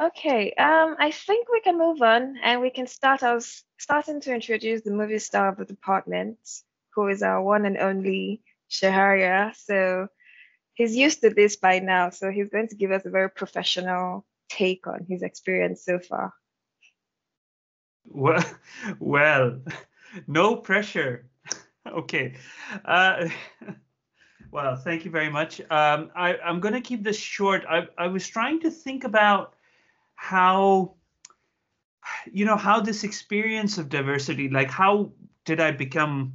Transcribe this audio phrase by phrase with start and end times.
[0.00, 3.22] Okay, um, I think we can move on and we can start.
[3.22, 6.38] Was starting to introduce the movie star of the department,
[6.94, 9.56] who is our one and only Shaharya.
[9.56, 10.06] So
[10.74, 12.10] he's used to this by now.
[12.10, 16.32] So he's going to give us a very professional take on his experience so far.
[18.04, 18.44] Well,
[19.00, 19.60] well,
[20.28, 21.28] no pressure.
[21.86, 22.36] okay.
[22.84, 23.28] Uh,
[24.52, 25.60] well, thank you very much.
[25.60, 27.64] Um, I, I'm going to keep this short.
[27.68, 29.54] I, I was trying to think about
[30.18, 30.94] how
[32.32, 35.12] you know how this experience of diversity like how
[35.44, 36.34] did i become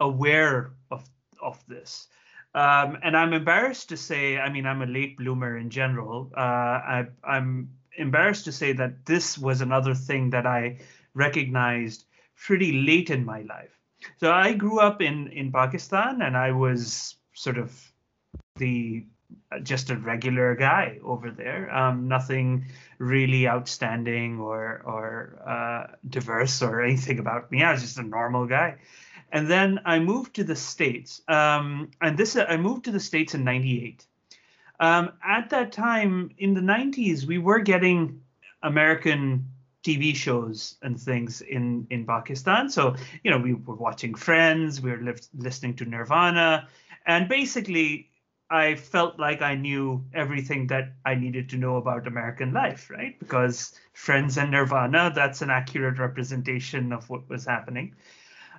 [0.00, 1.08] aware of
[1.40, 2.08] of this?
[2.54, 6.32] Um, and i'm embarrassed to say i mean i'm a late bloomer in general.
[6.36, 10.78] Uh, I, i'm embarrassed to say that this was another thing that i
[11.14, 13.78] recognized pretty late in my life.
[14.16, 17.70] So i grew up in in pakistan and i was sort of
[18.56, 19.06] the
[19.62, 21.74] just a regular guy over there.
[21.74, 22.66] Um, nothing
[22.98, 27.62] really outstanding or or uh, diverse or anything about me.
[27.62, 28.76] I was just a normal guy.
[29.32, 31.22] And then I moved to the states.
[31.28, 34.06] Um, and this I moved to the states in '98.
[34.78, 38.22] Um, at that time in the '90s, we were getting
[38.62, 39.46] American
[39.82, 42.68] TV shows and things in in Pakistan.
[42.68, 46.68] So you know we were watching Friends, we were li- listening to Nirvana,
[47.06, 48.09] and basically
[48.50, 53.16] I felt like I knew everything that I needed to know about American life, right?
[53.18, 57.94] Because Friends and Nirvana, that's an accurate representation of what was happening.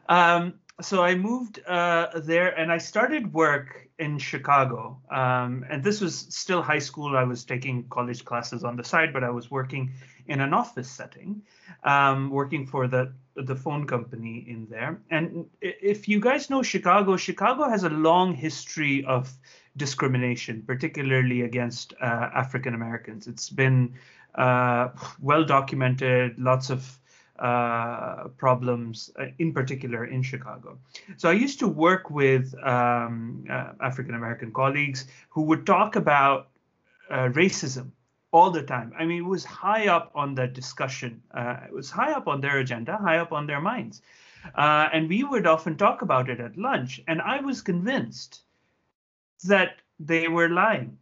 [0.07, 4.97] Um, so I moved uh, there and I started work in Chicago.
[5.11, 7.17] Um, and this was still high school.
[7.17, 9.91] I was taking college classes on the side, but I was working
[10.27, 11.41] in an office setting,
[11.83, 14.99] um, working for the the phone company in there.
[15.09, 19.33] And if you guys know Chicago, Chicago has a long history of
[19.77, 23.27] discrimination, particularly against uh, African Americans.
[23.27, 23.93] It's been
[24.35, 24.89] uh,
[25.21, 26.99] well documented, lots of
[27.39, 30.77] uh, problems, uh, in particular in Chicago.
[31.17, 36.49] So I used to work with um, uh, African American colleagues who would talk about
[37.09, 37.91] uh, racism
[38.31, 38.93] all the time.
[38.97, 41.21] I mean, it was high up on the discussion.
[41.35, 44.01] it was high up on their agenda, high up on their minds.
[44.55, 47.01] and we would often talk about it at lunch.
[47.07, 48.41] And I was convinced
[49.43, 50.97] that they were lying.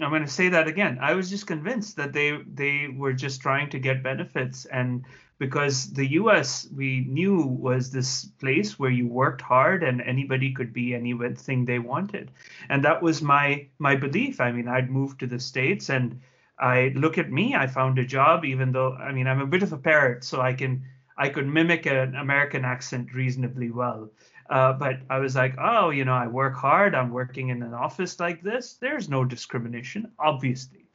[0.00, 0.98] I'm going to say that again.
[1.00, 5.04] I was just convinced that they they were just trying to get benefits, and
[5.38, 6.68] because the U.S.
[6.74, 11.78] we knew was this place where you worked hard and anybody could be anything they
[11.78, 12.30] wanted,
[12.68, 14.40] and that was my my belief.
[14.40, 16.20] I mean, I'd moved to the states, and
[16.58, 17.54] I look at me.
[17.54, 20.40] I found a job, even though I mean I'm a bit of a parrot, so
[20.40, 20.84] I can
[21.16, 24.10] I could mimic an American accent reasonably well.
[24.48, 26.94] Uh, but I was like, oh, you know, I work hard.
[26.94, 28.74] I'm working in an office like this.
[28.74, 30.86] There's no discrimination, obviously.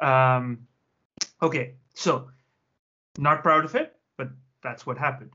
[0.00, 0.66] Um,
[1.42, 2.30] okay, so
[3.18, 4.30] not proud of it, but
[4.62, 5.30] that's what happened.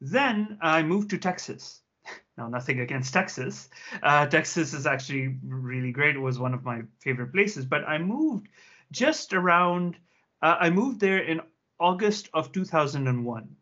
[0.00, 1.80] Then I moved to Texas.
[2.38, 3.68] Now, nothing against Texas.
[4.02, 6.16] Uh, Texas is actually really great.
[6.16, 7.66] It was one of my favorite places.
[7.66, 8.48] But I moved
[8.90, 9.96] just around,
[10.40, 11.42] uh, I moved there in
[11.78, 13.56] August of 2001.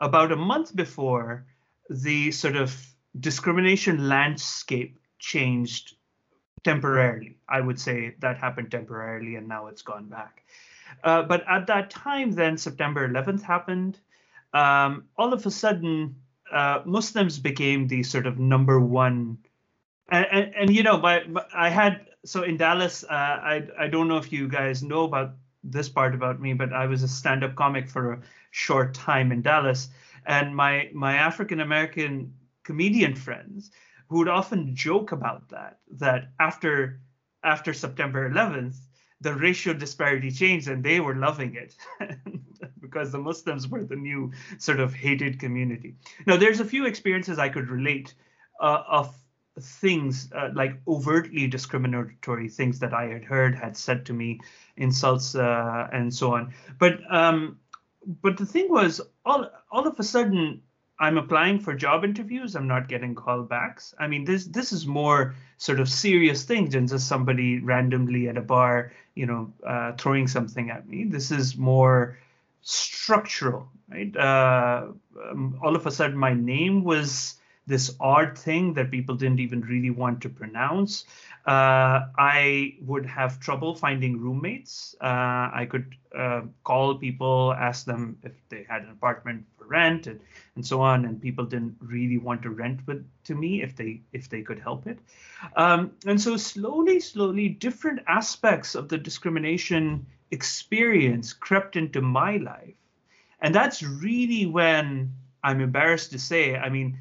[0.00, 1.46] About a month before,
[1.90, 2.74] the sort of
[3.18, 5.96] discrimination landscape changed
[6.64, 7.36] temporarily.
[7.48, 10.44] I would say that happened temporarily and now it's gone back.
[11.04, 13.98] Uh, but at that time, then September 11th happened.
[14.54, 16.16] Um, all of a sudden,
[16.52, 19.38] uh, Muslims became the sort of number one.
[20.10, 23.04] And, and, and you know, my, my, I had so in Dallas.
[23.04, 26.72] Uh, I I don't know if you guys know about this part about me, but
[26.72, 28.20] I was a stand-up comic for a
[28.50, 29.88] short time in Dallas,
[30.26, 33.70] and my my African American comedian friends
[34.08, 37.00] who would often joke about that that after
[37.42, 38.76] after September 11th
[39.20, 41.76] the racial disparity changed and they were loving it
[42.80, 45.94] because the Muslims were the new sort of hated community.
[46.26, 48.14] Now, there's a few experiences I could relate
[48.60, 49.14] uh, of
[49.60, 54.40] things uh, like overtly discriminatory things that I had heard, had said to me,
[54.76, 56.54] insults, uh, and so on.
[56.78, 57.58] But um,
[58.06, 60.62] but the thing was, all all of a sudden,
[60.98, 62.54] I'm applying for job interviews.
[62.54, 63.94] I'm not getting callbacks.
[63.98, 68.36] I mean, this this is more sort of serious things than just somebody randomly at
[68.36, 71.04] a bar, you know, uh, throwing something at me.
[71.04, 72.18] This is more
[72.62, 74.14] structural, right?
[74.16, 74.88] Uh,
[75.30, 77.36] um, all of a sudden, my name was
[77.66, 81.04] this odd thing that people didn't even really want to pronounce.
[81.46, 84.94] Uh, I would have trouble finding roommates.
[85.00, 90.06] Uh, I could uh, call people, ask them if they had an apartment for rent,
[90.06, 90.20] and,
[90.56, 91.06] and so on.
[91.06, 94.58] And people didn't really want to rent with to me if they if they could
[94.58, 94.98] help it.
[95.56, 102.74] Um, and so slowly, slowly, different aspects of the discrimination experience crept into my life.
[103.40, 106.98] And that's really when I'm embarrassed to say, I mean,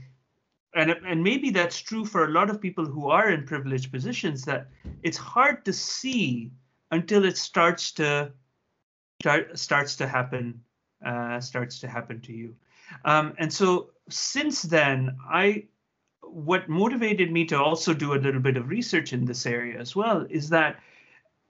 [0.76, 4.46] and, and maybe that's true for a lot of people who are in privileged positions
[4.46, 4.68] that
[5.04, 6.52] it's hard to see
[6.92, 8.32] until it starts to
[9.22, 10.62] start, starts to happen
[11.06, 12.54] uh, starts to happen to you.
[13.06, 15.64] Um, and so since then i
[16.22, 19.96] what motivated me to also do a little bit of research in this area as
[19.96, 20.80] well is that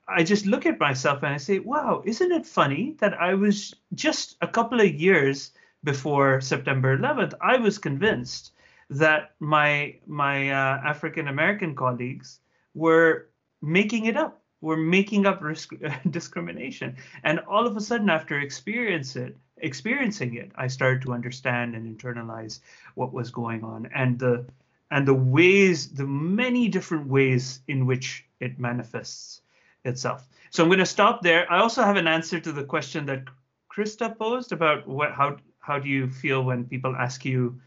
[0.08, 3.76] I just look at myself and I say, wow, isn't it funny that I was
[3.94, 5.52] just a couple of years
[5.84, 8.54] before September 11th, I was convinced
[8.90, 12.40] that my my uh, African American colleagues
[12.74, 13.30] were
[13.62, 15.74] making it up, were making up risk,
[16.10, 21.76] discrimination, and all of a sudden, after experience it, experiencing it, I started to understand
[21.76, 22.60] and internalize
[22.96, 24.46] what was going on and the
[24.92, 29.42] and the ways, the many different ways in which it manifests
[29.86, 30.28] itself.
[30.50, 31.52] So I'm going to stop there.
[31.52, 33.26] I also have an answer to the question that
[33.72, 37.62] Krista posed about what how how do you feel when people ask you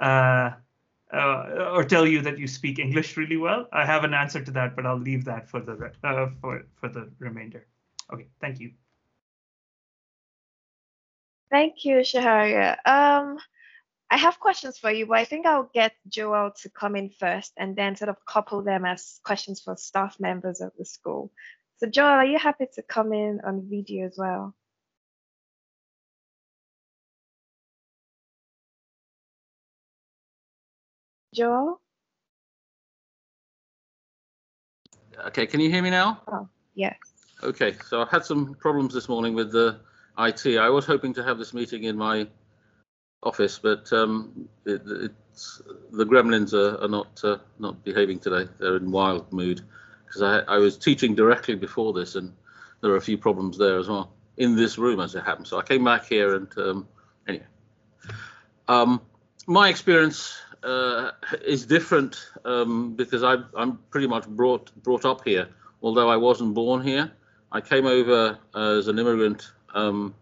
[0.00, 0.50] uh,
[1.12, 3.68] uh, or tell you that you speak English really well.
[3.72, 6.88] I have an answer to that, but I'll leave that for the uh, for for
[6.88, 7.66] the remainder.
[8.12, 8.72] Okay, thank you.
[11.50, 12.76] Thank you, Shaharya.
[12.84, 13.38] Um,
[14.10, 17.52] I have questions for you, but I think I'll get Joel to come in first
[17.56, 21.32] and then sort of couple them as questions for staff members of the school.
[21.78, 24.54] So Joel, are you happy to come in on video as well?
[31.34, 31.80] Joel?
[35.26, 36.22] Okay, can you hear me now?
[36.28, 36.96] Oh, yes.
[37.42, 39.80] Okay, so I've had some problems this morning with the
[40.18, 40.58] IT.
[40.58, 42.26] I was hoping to have this meeting in my
[43.22, 45.60] office, but um, it, it's
[45.92, 48.48] the gremlins are, are not uh, not behaving today.
[48.58, 49.62] They're in wild mood
[50.06, 52.32] because I, I was teaching directly before this, and
[52.80, 55.48] there are a few problems there as well in this room as it happens.
[55.48, 56.88] So I came back here, and um,
[57.26, 57.46] anyway,
[58.68, 59.00] um,
[59.46, 61.12] my experience uh,
[61.44, 65.48] is different um, because I, I'm pretty much brought brought up here,
[65.82, 67.12] although I wasn't born here.
[67.52, 70.14] I came over as an immigrant um,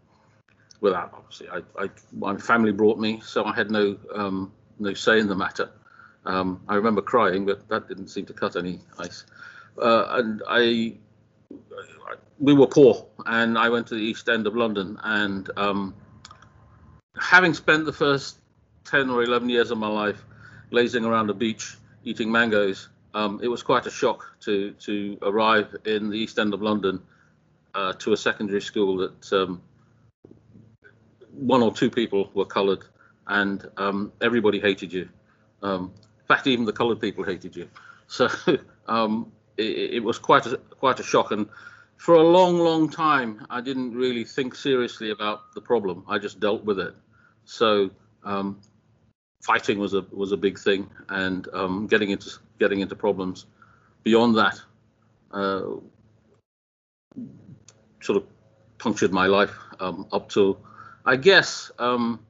[0.80, 5.18] without obviously I, I, my family brought me, so I had no um, no say
[5.18, 5.70] in the matter.
[6.24, 9.24] Um, I remember crying, but that didn't seem to cut any ice.
[9.80, 10.94] Uh, and I,
[12.38, 15.94] we were poor, and I went to the East End of London, and um,
[17.20, 18.38] having spent the first
[18.84, 20.24] 10 or 11 years of my life
[20.72, 25.76] lazing around the beach eating mangoes, um, it was quite a shock to to arrive
[25.84, 27.00] in the East End of London
[27.74, 29.62] uh, to a secondary school that um,
[31.32, 32.84] one or two people were coloured,
[33.26, 35.08] and um, everybody hated you.
[35.62, 37.69] Um, in fact, even the coloured people hated you.
[38.08, 38.28] So
[38.88, 41.48] um, it, it, was quite a quite a shock, and
[41.96, 46.04] for a long, long time, I didn't really think seriously about the problem.
[46.06, 46.94] I just dealt with it.
[47.46, 47.90] So
[48.22, 48.60] um,
[49.42, 53.46] fighting was a was a big thing, and um, getting into getting into problems
[54.04, 54.60] beyond that
[55.32, 55.62] uh,
[58.00, 58.24] sort of
[58.78, 60.56] punctured my life um, up to
[61.04, 62.20] I guess um,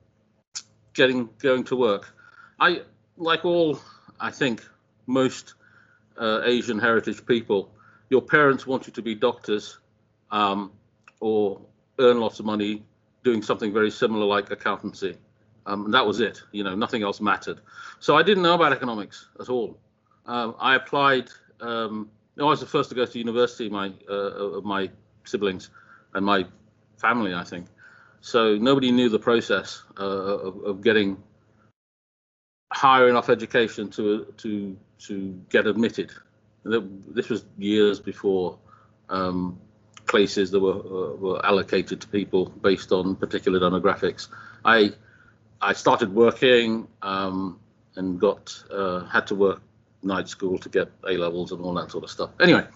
[0.95, 2.15] getting going to work.
[2.59, 2.83] I
[3.17, 3.79] like all
[4.21, 4.65] I think
[5.07, 5.55] most
[6.19, 7.71] uh, Asian heritage people.
[8.09, 9.79] Your parents want you to be doctors
[10.31, 10.73] um,
[11.21, 11.61] or
[11.99, 12.83] earn lots of money
[13.25, 15.17] doing something very similar like accountancy.
[15.67, 16.43] Um, and that was it.
[16.53, 17.61] You know, nothing else mattered.
[18.01, 19.79] So I didn't know about economics at all.
[20.27, 21.31] Um, I applied.
[21.61, 23.69] Um, I was the first to go to university.
[23.69, 24.91] My uh, my
[25.25, 25.71] siblings
[26.15, 26.47] and my
[26.99, 27.67] family, I think.
[28.21, 31.21] So nobody knew the process uh, of, of, getting
[32.73, 34.77] higher enough education to to
[35.07, 36.13] to get admitted.
[36.65, 38.59] This was years before
[39.09, 39.59] um,
[40.07, 44.29] places that were uh, were allocated to people based on particular demographics.
[44.65, 44.93] I
[45.63, 47.59] I started working um,
[47.95, 49.63] and got uh, had to work
[50.03, 52.31] night school to get A levels and all that sort of stuff.
[52.41, 52.67] Anyway,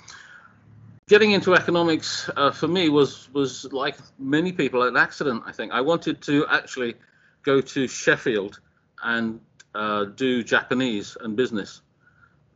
[1.09, 5.43] getting into economics uh, for me was was like many people an accident.
[5.47, 6.95] I think I wanted to actually
[7.43, 8.61] go to Sheffield
[9.03, 9.41] and
[9.75, 11.83] uh, do Japanese and business,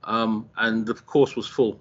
[0.05, 1.81] um, and the course was full,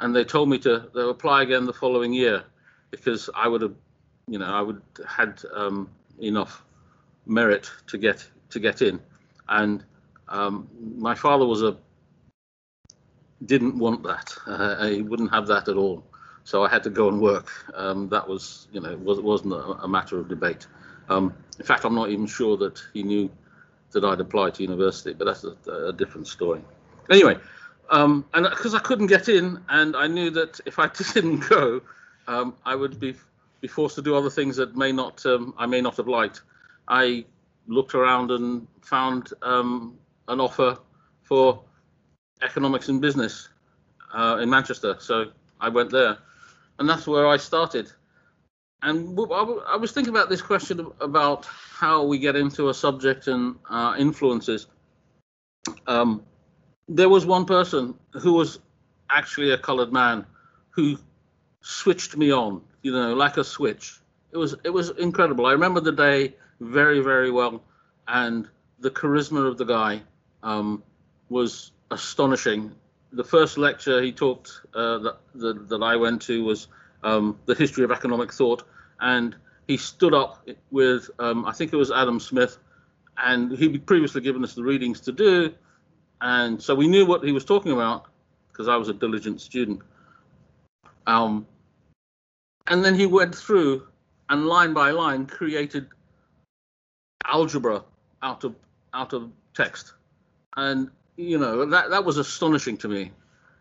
[0.00, 2.42] and they told me to, apply again the following year
[2.90, 3.74] because I would have,
[4.26, 5.88] you know, I would had um,
[6.20, 6.65] enough
[7.26, 9.00] merit to get to get in,
[9.48, 9.84] and
[10.28, 11.76] um, my father was a
[13.44, 14.34] didn't want that.
[14.46, 16.04] Uh, I wouldn't have that at all.
[16.44, 17.50] So I had to go and work.
[17.74, 20.66] Um, that was, you know, was, wasn't a, matter of debate.
[21.08, 23.30] Um, in fact, I'm not even sure that he knew
[23.92, 26.62] that I'd applied to university, but that's a, a different story.
[27.10, 27.36] Anyway,
[27.90, 31.80] um, and because I couldn't get in, and I knew that if I didn't go,
[32.28, 33.14] um, I would be
[33.62, 36.42] be forced to do other things that may not um, I may not have liked.
[36.88, 37.24] I
[37.66, 40.78] looked around and found um, an offer
[41.22, 41.62] for
[42.42, 43.48] economics and business
[44.14, 45.26] uh, in Manchester, so
[45.60, 46.18] I went there,
[46.78, 47.90] and that's where I started.
[48.82, 53.56] And I was thinking about this question about how we get into a subject and
[53.68, 54.66] uh, influences.
[55.86, 56.22] Um,
[56.88, 58.60] there was one person who was
[59.10, 60.24] actually a coloured man
[60.70, 60.96] who
[61.62, 64.00] switched me on, you know, like a switch.
[64.30, 65.46] It was it was incredible.
[65.46, 67.62] I remember the day very very well,
[68.08, 68.48] and
[68.80, 70.02] the charisma of the guy
[70.42, 70.82] um,
[71.28, 72.72] was astonishing.
[73.12, 76.68] The first lecture he talked uh, that, that, that I went to was
[77.02, 78.64] um, the history of economic thought,
[79.00, 79.34] and
[79.66, 82.58] he stood up with um, I think it was Adam Smith,
[83.18, 85.54] and he'd previously given us the readings to do,
[86.20, 88.06] and so we knew what he was talking about
[88.48, 89.82] because I was a diligent student.
[91.06, 91.46] Um,
[92.68, 93.86] and then he went through
[94.28, 95.88] and line by line created
[97.28, 97.84] algebra
[98.22, 98.54] out of
[98.94, 99.92] out of text,
[100.56, 103.12] and you know that that was astonishing to me.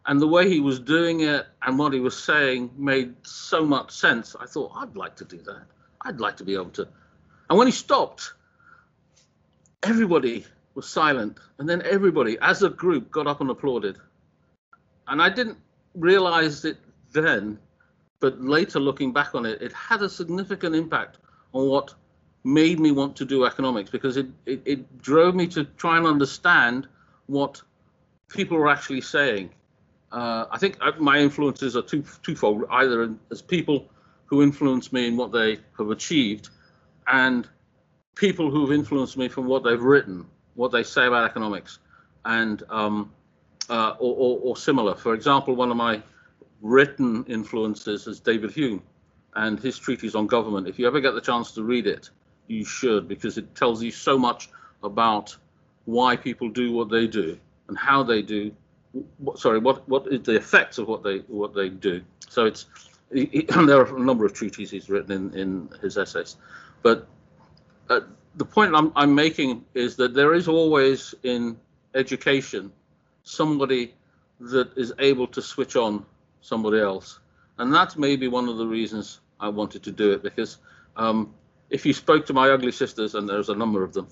[0.08, 3.90] And the way he was doing it and what he was saying made so much
[3.90, 4.36] sense.
[4.40, 5.64] I thought I'd like to do that.
[6.02, 6.88] I'd like to be able to.
[7.50, 8.34] And when he stopped,
[9.82, 10.46] everybody
[10.76, 13.98] was silent, and then everybody, as a group, got up and applauded.
[15.08, 15.58] And I didn't
[15.96, 16.78] realize it
[17.12, 17.58] then,
[18.20, 21.18] but later looking back on it, it had a significant impact
[21.54, 21.96] on what
[22.46, 26.06] made me want to do economics because it, it, it drove me to try and
[26.06, 26.88] understand
[27.28, 27.62] what
[28.30, 29.50] people were actually saying.
[30.12, 33.90] Uh, I think my influences are two, twofold either as people
[34.26, 36.50] who influence me in what they have achieved
[37.08, 37.48] and
[38.16, 40.26] people who've influenced me from what they've written
[40.56, 41.80] what they say about economics,
[42.24, 43.12] and um,
[43.70, 44.96] uh, or, or, or, similar.
[44.96, 46.02] For example, one of my
[46.62, 48.82] written influences is David Hume
[49.36, 50.68] and his treatise on government.
[50.68, 52.10] If you ever get the chance to read it,
[52.48, 54.50] you should because it tells you so much
[54.84, 55.36] about
[55.86, 57.38] why people do what they do
[57.68, 58.52] and how they do.
[59.36, 62.02] Sorry, what what is the effects of what they what they do?
[62.30, 62.66] So it's
[63.12, 66.38] it, there are a number of treatises written in in his essays,
[66.82, 67.08] but
[67.90, 68.02] uh,
[68.36, 71.58] the point I'm, I'm making is that there is always in
[71.94, 72.72] education
[73.24, 73.94] somebody
[74.40, 76.06] that is able to switch on
[76.42, 77.20] somebody else.
[77.58, 80.58] And that's maybe one of the reasons I wanted to do it because
[80.98, 81.34] um,
[81.70, 84.08] if you spoke to my ugly sisters, and there's a number of them,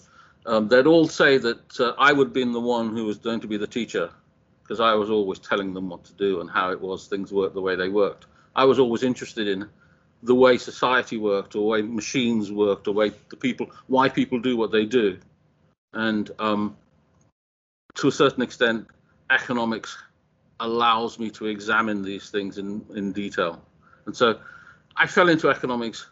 [0.45, 3.47] um, they'd all say that uh, I would be the one who was going to
[3.47, 4.09] be the teacher
[4.61, 7.53] because I was always telling them what to do and how it was things worked
[7.53, 8.25] the way they worked.
[8.55, 9.67] I was always interested in
[10.23, 14.55] the way society worked, or way machines worked, or way the people, why people do
[14.55, 15.17] what they do,
[15.93, 16.77] and um,
[17.95, 18.87] to a certain extent,
[19.29, 19.97] economics
[20.61, 23.61] allows me to examine these things in in detail,
[24.05, 24.39] and so
[24.95, 26.07] I fell into economics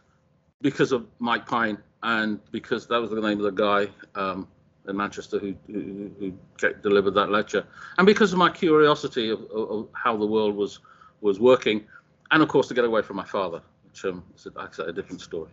[0.61, 4.47] because of Mike Pine and because that was the name of the guy um,
[4.87, 6.33] in Manchester who, who, who,
[6.81, 7.65] delivered that lecture,
[7.97, 10.79] and because of my curiosity of, of, how the world was
[11.21, 11.85] was working,
[12.31, 15.21] and of course to get away from my father which um, is a, a different
[15.21, 15.49] story.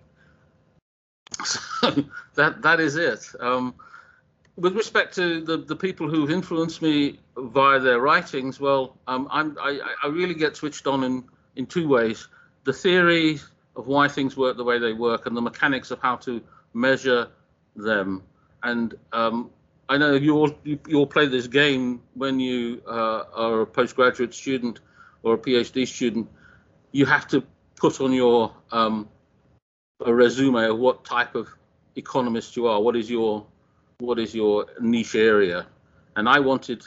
[1.44, 1.60] So
[2.34, 3.26] that that is it.
[3.40, 3.74] Um,
[4.56, 9.80] with respect to the, the people who've influenced me via their writings, well, um, i
[10.02, 11.24] I, really get switched on in,
[11.54, 12.26] in two ways.
[12.64, 13.38] The theory
[13.78, 16.42] of why things work the way they work and the mechanics of how to
[16.74, 17.28] measure
[17.76, 18.24] them.
[18.64, 19.50] And um,
[19.88, 23.66] I know you all, you, you, all play this game when you uh, are a
[23.66, 24.80] postgraduate student
[25.22, 26.28] or a PhD student.
[26.90, 27.44] You have to
[27.76, 29.08] put on your um,
[30.04, 31.48] a resume of what type of
[31.94, 32.82] economist you are.
[32.82, 33.46] What is your
[33.98, 35.66] what is your niche area?
[36.16, 36.84] And I wanted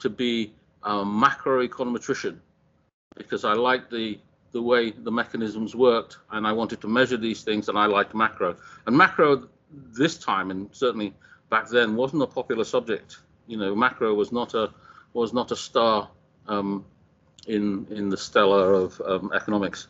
[0.00, 2.38] to be a macroeconometrician
[3.16, 4.18] because I like the
[4.52, 8.14] the way the mechanisms worked, and I wanted to measure these things, and I liked
[8.14, 8.56] macro.
[8.86, 11.14] And macro this time, and certainly
[11.50, 13.18] back then, wasn't a popular subject.
[13.46, 14.72] You know, macro was not a
[15.14, 16.08] was not a star
[16.48, 16.84] um,
[17.46, 19.88] in in the stellar of um, economics.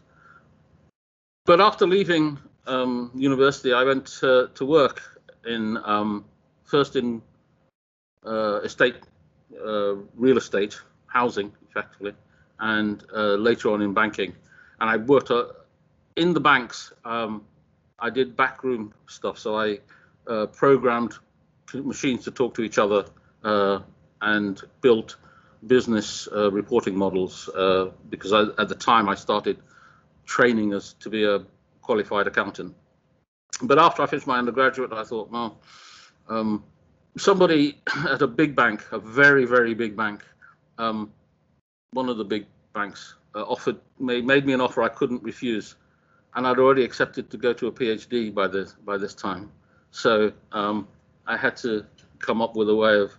[1.45, 6.25] But after leaving um, university, I went to, to work in um,
[6.63, 7.21] first in
[8.25, 8.97] uh, estate,
[9.65, 12.15] uh, real estate, housing, effectively,
[12.61, 14.35] and uh, later on in banking.
[14.83, 15.45] And I worked uh,
[16.17, 16.93] in the banks.
[17.05, 17.45] Um,
[18.01, 19.79] I did backroom stuff, so I
[20.27, 21.15] uh, programmed
[21.73, 23.05] machines to talk to each other
[23.45, 23.79] uh,
[24.23, 25.17] and built
[25.69, 27.49] business reporting models
[28.11, 29.59] because I, at the time I started
[30.27, 31.45] training us to be a
[31.81, 32.75] qualified accountant.
[33.63, 35.61] But after I finished my undergraduate, I thought, well,
[36.29, 36.65] um,
[37.17, 40.25] somebody at a big bank, a very, very big bank,
[40.79, 41.13] um,
[41.93, 45.77] one of the big banks uh, offered made, made me an offer I couldn't refuse,
[46.35, 49.51] and I'd already accepted to go to a PhD by this by this time.
[49.91, 50.89] So um,
[51.27, 51.87] I had to
[52.19, 53.13] come up with a way of,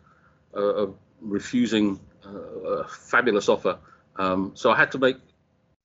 [0.56, 3.78] uh, of refusing uh, a fabulous offer.
[4.16, 5.18] Um, so I had to make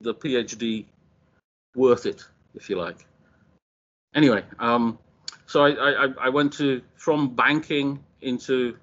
[0.00, 0.86] the PhD
[1.74, 3.06] worth it, if you like.
[4.14, 4.98] Anyway, um,
[5.46, 8.76] so I, I, I, went to from banking into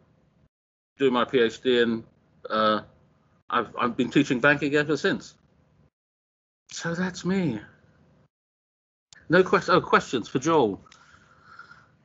[0.98, 2.04] doing my PhD, and
[2.50, 2.82] uh,
[3.50, 5.36] I've I've been teaching banking ever since.
[6.72, 7.60] So that's me.
[9.30, 9.76] No question.
[9.76, 10.82] Oh, questions for Joel.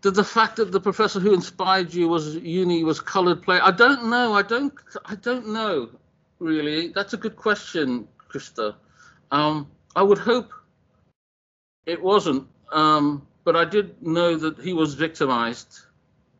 [0.03, 3.61] Did the fact that the professor who inspired you was uni was coloured play?
[3.61, 4.35] I don't know.
[4.35, 4.73] I don't.
[5.05, 5.91] I don't know.
[6.39, 8.75] Really, that's a good question, Krista.
[9.31, 10.53] Um, I would hope
[11.85, 15.81] it wasn't, um, but I did know that he was victimized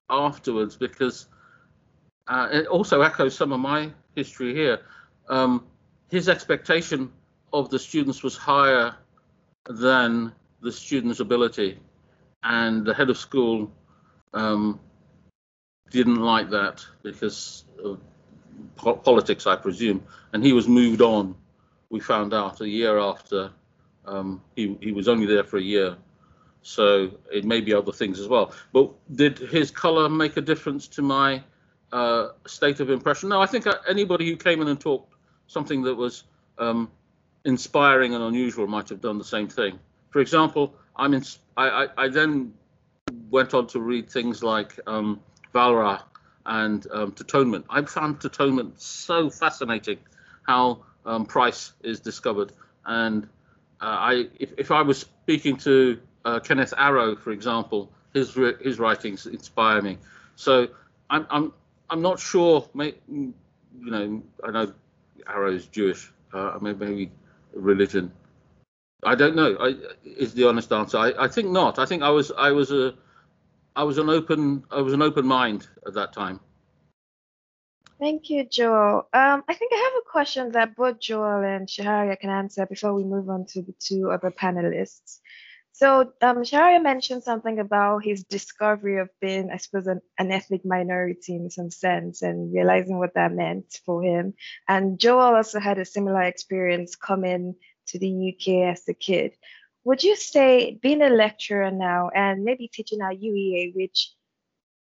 [0.09, 1.27] afterwards because
[2.29, 3.91] uh, it also echoes some of my
[4.23, 4.79] history here.
[5.29, 5.53] Um,
[6.17, 7.01] his expectation
[7.53, 8.95] of the students was higher
[9.85, 11.79] than the students' ability,
[12.43, 13.71] and the head of school
[14.35, 14.79] um,
[15.91, 17.99] didn't like that because of
[18.77, 21.35] po- politics, I presume, and he was moved on.
[21.91, 23.51] We found out a year after
[24.07, 25.97] um, he he was only there for a year,
[26.63, 28.47] so it may be other things as well.
[28.73, 28.91] But
[29.23, 31.43] did his color make a difference to my
[31.93, 33.29] uh, state of impression?
[33.29, 35.15] No, I think uh, anybody who came in and talked
[35.47, 36.25] something that was
[36.59, 36.91] um,
[37.45, 39.79] inspiring and unusual might have done the same thing.
[40.11, 41.25] For example, I'm in,
[41.57, 42.53] I, I, I then
[43.31, 45.21] went on to read things like um,
[45.55, 46.03] Walras
[46.47, 47.15] and um.
[47.71, 49.99] I found Tâtonnement so fascinating,
[50.43, 52.53] how um, Price is discovered.
[52.85, 53.25] And
[53.81, 58.79] uh, I, if, if I was speaking to uh, Kenneth Arrow, for example, his his
[58.79, 59.99] writings inspire me.
[60.37, 60.69] So
[61.09, 61.53] I'm I'm
[61.91, 62.69] I'm not sure.
[62.75, 63.35] you
[63.75, 64.73] know, I know
[65.27, 66.13] Arrow's Jewish.
[66.33, 67.11] Uh, maybe
[67.53, 68.13] religion.
[69.03, 69.57] I don't know.
[69.59, 70.99] I, is the honest answer.
[70.99, 71.79] I, I think not.
[71.79, 72.95] I think I was I was a
[73.75, 76.41] I was an open I was an open mind at that time.
[77.99, 79.09] Thank you, Joel.
[79.13, 82.95] Um, I think I have a question that both Joel and Shaharia can answer before
[82.95, 85.21] we move on to the two other panelists.
[85.73, 90.65] So um, Shaharia mentioned something about his discovery of being, I suppose, an, an, ethnic
[90.65, 94.35] minority in some sense and realizing what that meant for him.
[94.69, 97.55] And Joel also had a similar experience coming
[97.89, 99.33] to the UK as a kid.
[99.85, 104.13] Would you say being a lecturer now and maybe teaching at UEA, which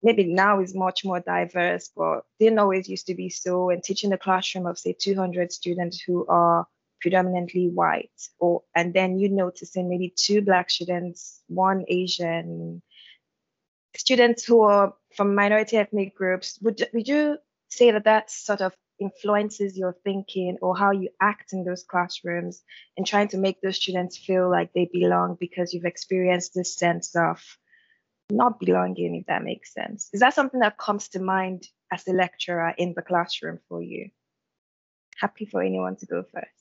[0.04, 4.12] maybe now is much more diverse, but didn't always used to be so, and teaching
[4.12, 6.68] a classroom of say 200 students who are
[7.02, 12.82] predominantly white, or and then you noticing maybe two black students, one Asian,
[13.96, 17.38] students who are from minority ethnic groups, would would you
[17.70, 22.62] say that that sort of influences your thinking or how you act in those classrooms
[22.98, 27.16] and trying to make those students feel like they belong because you've experienced this sense
[27.16, 27.42] of
[28.30, 30.10] not belonging, if that makes sense.
[30.14, 34.10] Is that something that comes to mind as a lecturer in the classroom for you?
[35.20, 36.59] Happy for anyone to go first.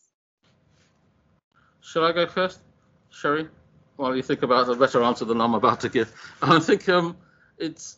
[1.88, 2.60] Shall I go first,
[3.08, 3.48] Sherry?
[3.96, 7.16] While you think about a better answer than I'm about to give, I think um,
[7.56, 7.96] it's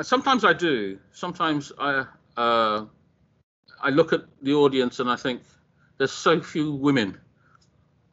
[0.00, 1.00] sometimes I do.
[1.10, 2.84] Sometimes I uh,
[3.82, 5.42] I look at the audience and I think
[5.98, 7.18] there's so few women.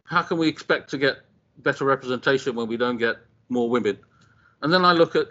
[0.05, 1.17] How can we expect to get
[1.59, 3.17] better representation when we don't get
[3.49, 3.99] more women?
[4.63, 5.27] And then I look at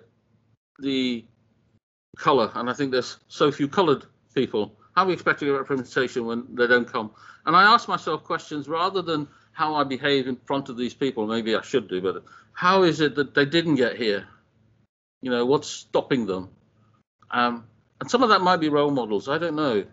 [0.79, 1.25] the
[2.17, 4.79] color and I think there's so few colored people.
[4.95, 7.11] How are we expecting a representation when they don't come?
[7.47, 11.27] And I ask myself questions rather than how I behave in front of these people.
[11.27, 14.27] Maybe I should do, but how is it that they didn't get here?
[15.21, 16.49] You know, what's stopping them?
[17.31, 17.65] Um,
[18.01, 19.29] and some of that might be role models.
[19.29, 19.85] I don't know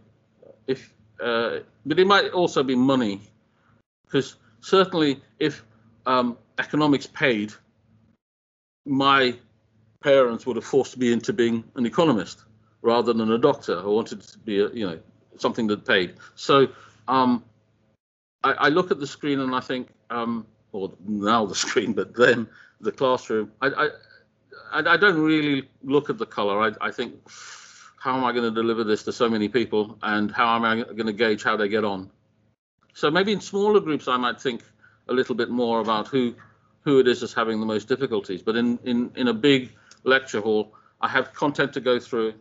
[0.67, 3.21] if, uh, but it might also be money,
[4.05, 5.63] because certainly if
[6.05, 7.53] um, economics paid,
[8.85, 9.35] my
[10.01, 12.43] parents would have forced me into being an economist
[12.81, 13.79] rather than a doctor.
[13.79, 14.99] I wanted to be, a, you know,
[15.37, 16.15] something that paid.
[16.35, 16.67] So
[17.07, 17.43] um,
[18.43, 22.15] I, I, look at the screen and I think, um, or now the screen, but
[22.15, 22.47] then
[22.81, 23.51] the classroom.
[23.61, 23.89] I,
[24.71, 26.61] I, I don't really look at the color.
[26.61, 27.15] I, I think,
[27.99, 30.83] how am I going to deliver this to so many people, and how am I
[30.83, 32.09] going to gauge how they get on?
[32.93, 34.63] So maybe in smaller groups, I might think
[35.07, 36.35] a little bit more about who
[36.81, 38.41] who it is that's having the most difficulties.
[38.41, 39.71] But in in in a big
[40.03, 42.33] lecture hall, I have content to go through.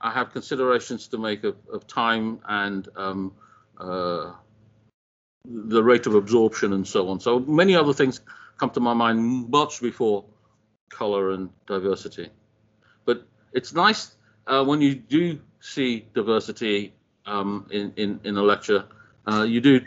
[0.00, 3.32] I have considerations to make of, of time and um,
[3.78, 4.32] uh,
[5.48, 7.20] the rate of absorption and so on.
[7.20, 8.20] So many other things
[8.58, 10.24] come to my mind much before
[10.88, 12.30] color and diversity.
[13.04, 16.94] But it's nice uh, when you do see diversity
[17.26, 18.86] um, in, in, in a lecture,
[19.26, 19.80] uh, you do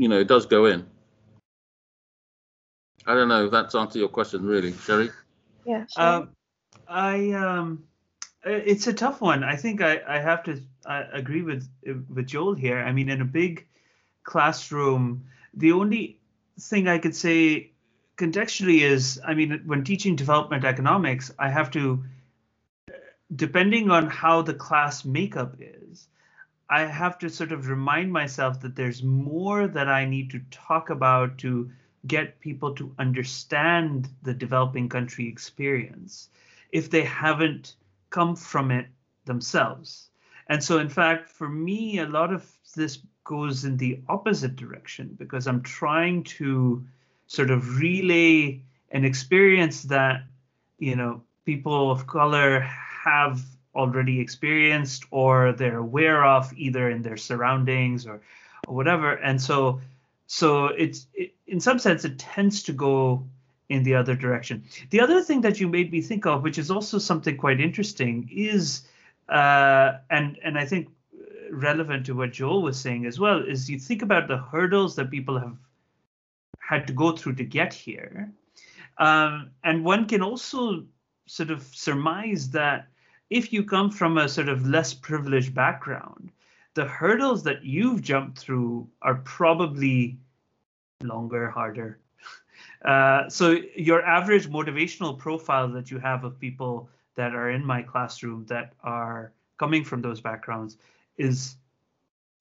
[0.00, 0.86] you know, it does go in.
[3.06, 5.10] I don't know if that's answered your question, really, Sherry.
[5.66, 5.84] Yeah.
[5.94, 6.04] Sure.
[6.04, 6.30] Um,
[6.88, 7.84] I um,
[8.44, 9.44] it's a tough one.
[9.44, 11.68] I think I, I have to I agree with
[12.08, 12.78] with Joel here.
[12.78, 13.66] I mean, in a big
[14.22, 16.18] classroom, the only
[16.58, 17.72] thing I could say
[18.16, 22.04] contextually is, I mean, when teaching development economics, I have to,
[23.34, 26.08] depending on how the class makeup is,
[26.68, 30.90] I have to sort of remind myself that there's more that I need to talk
[30.90, 31.70] about to
[32.06, 36.28] get people to understand the developing country experience
[36.70, 37.74] if they haven't
[38.10, 38.86] come from it
[39.24, 40.10] themselves.
[40.48, 42.98] And so, in fact, for me, a lot of this
[43.30, 46.84] goes in the opposite direction because I'm trying to
[47.28, 50.24] sort of relay an experience that,
[50.80, 53.40] you know, people of color have
[53.76, 58.20] already experienced or they're aware of either in their surroundings or,
[58.66, 59.12] or whatever.
[59.12, 59.80] And so,
[60.26, 63.24] so it's it, in some sense it tends to go
[63.68, 64.64] in the other direction.
[64.90, 68.28] The other thing that you made me think of, which is also something quite interesting,
[68.32, 68.82] is
[69.28, 70.88] uh, and and I think
[71.50, 75.10] relevant to what Joel was saying as well, is you think about the hurdles that
[75.10, 75.56] people have
[76.58, 78.32] had to go through to get here,
[78.98, 80.84] um, and one can also
[81.26, 82.88] sort of surmise that
[83.30, 86.30] if you come from a sort of less privileged background,
[86.74, 90.18] the hurdles that you've jumped through are probably
[91.02, 91.98] longer, harder.
[92.84, 97.82] Uh, so your average motivational profile that you have of people that are in my
[97.82, 100.78] classroom that are coming from those backgrounds
[101.20, 101.56] is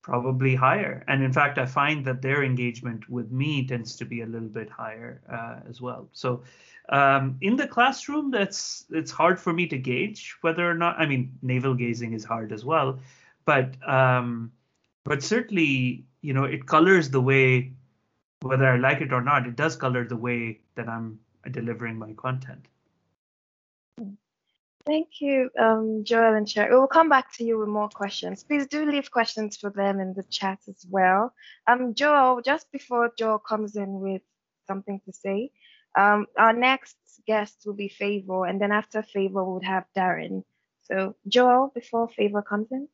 [0.01, 1.03] probably higher.
[1.07, 4.47] And in fact, I find that their engagement with me tends to be a little
[4.47, 6.09] bit higher uh, as well.
[6.13, 6.41] So
[6.89, 10.99] um, in the classroom, that's it's hard for me to gauge whether or not.
[10.99, 12.99] I mean, navel gazing is hard as well,
[13.45, 14.51] but um,
[15.03, 17.73] but certainly you know it colors the way
[18.41, 19.45] whether I like it or not.
[19.45, 21.19] It does color the way that I'm
[21.51, 22.65] delivering my content.
[24.89, 26.71] Thank you, um, Joel and Sherry.
[26.71, 28.43] We'll come back to you with more questions.
[28.43, 31.31] Please do leave questions for them in the chat as well.
[31.67, 34.23] Um, Joel, just before Joel comes in with
[34.65, 35.51] something to say,
[35.95, 36.97] um, our next
[37.27, 40.43] guest will be Favor, and then after Favor, we'll have Darren.
[40.81, 42.87] So, Joel, before Favor comes in.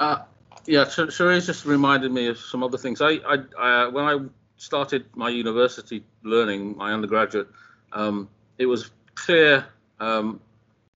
[0.00, 0.22] Uh,
[0.64, 3.02] yeah, Sherry's just reminded me of some other things.
[3.02, 4.18] I, I, I when I
[4.56, 7.48] started my university learning, my undergraduate,
[7.92, 9.66] um, it was clear
[10.00, 10.40] um,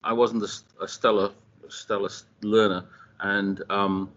[0.03, 1.31] I wasn't a, a, stellar,
[1.67, 2.09] stellar
[2.41, 2.85] learner,
[3.19, 4.11] and um,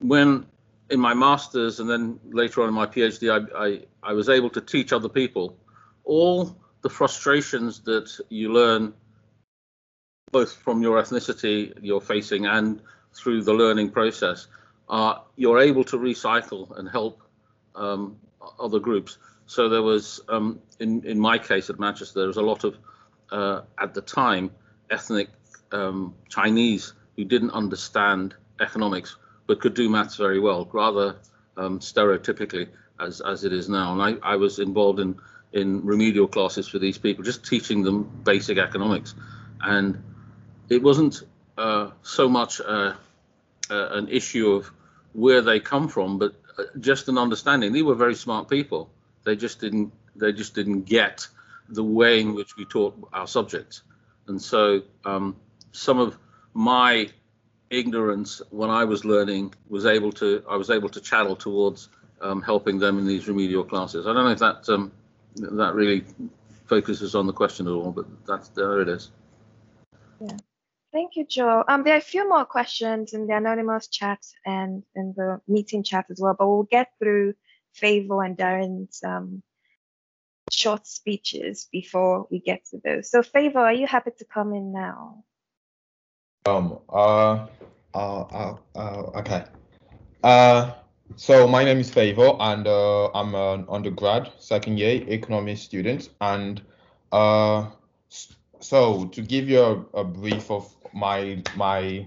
[0.00, 0.46] when
[0.90, 4.50] in my masters and then later on in my PhD, I, I, I was able
[4.50, 5.56] to teach other people
[6.04, 8.92] all the frustrations that you learn
[10.32, 12.82] both from your ethnicity you're facing and
[13.14, 14.48] through the learning process
[14.88, 17.22] uh, you're able to recycle and help
[17.74, 18.16] um,
[18.60, 19.18] other groups.
[19.46, 22.76] So there was, um, in in my case at Manchester, there was a lot of,
[23.30, 24.50] uh, at the time,
[24.92, 25.28] ethnic
[25.72, 31.16] um, Chinese who didn't understand economics but could do maths very well, rather
[31.56, 32.68] um, stereotypically
[33.00, 33.92] as as it is now.
[33.92, 35.18] And I, I was involved in
[35.52, 39.14] in remedial classes for these people, just teaching them basic economics,
[39.60, 40.02] and
[40.68, 41.22] it wasn't
[41.58, 42.94] uh, so much uh,
[43.70, 44.70] uh, an issue of
[45.12, 47.72] where they come from, but uh, just an understanding.
[47.72, 48.90] They were very smart people.
[49.24, 51.26] They just didn't they just didn't get
[51.68, 53.82] the way in which we taught our subjects,
[54.28, 55.36] and so um,
[55.72, 56.16] some of
[56.54, 57.08] my
[57.70, 61.88] ignorance when I was learning was able to I was able to channel towards
[62.20, 64.06] um, helping them in these remedial classes.
[64.06, 64.92] I don't know if that um,
[65.36, 66.04] that really
[66.66, 69.10] focuses on the question at all, but that's there it is.
[70.20, 70.36] Yeah.
[70.92, 71.64] Thank you, Joe.
[71.66, 75.82] Um, there are a few more questions in the anonymous chat and in the meeting
[75.82, 77.32] chat as well, but we'll get through
[77.72, 79.42] Favor and Darren's um,
[80.52, 83.10] short speeches before we get to those.
[83.10, 85.24] So, Favor, are you happy to come in now?
[86.46, 86.78] Um.
[86.88, 87.46] Uh.
[87.94, 88.20] Uh.
[88.22, 89.44] uh, uh okay.
[90.22, 90.72] Uh.
[91.16, 96.62] So my name is Favor, and uh, I'm an undergrad second year economics student, and
[97.12, 97.70] uh.
[98.60, 102.06] So to give you a, a brief of my my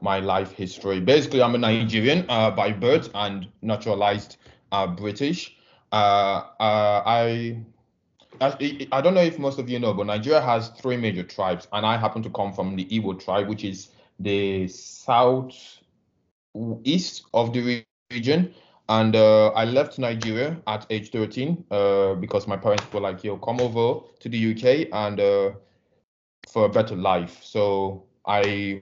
[0.00, 1.00] my life history.
[1.00, 4.36] Basically, I'm a Nigerian uh, by birth and naturalized
[4.72, 5.56] uh, British.
[5.90, 7.60] Uh, uh I,
[8.40, 11.84] I don't know if most of you know, but Nigeria has three major tribes, and
[11.84, 15.54] I happen to come from the Igbo tribe, which is the south
[16.84, 18.54] east of the region.
[18.88, 23.36] And uh, I left Nigeria at age 13 uh, because my parents were like, "Yo,
[23.36, 25.54] come over to the UK and
[26.48, 28.80] for a better life." So I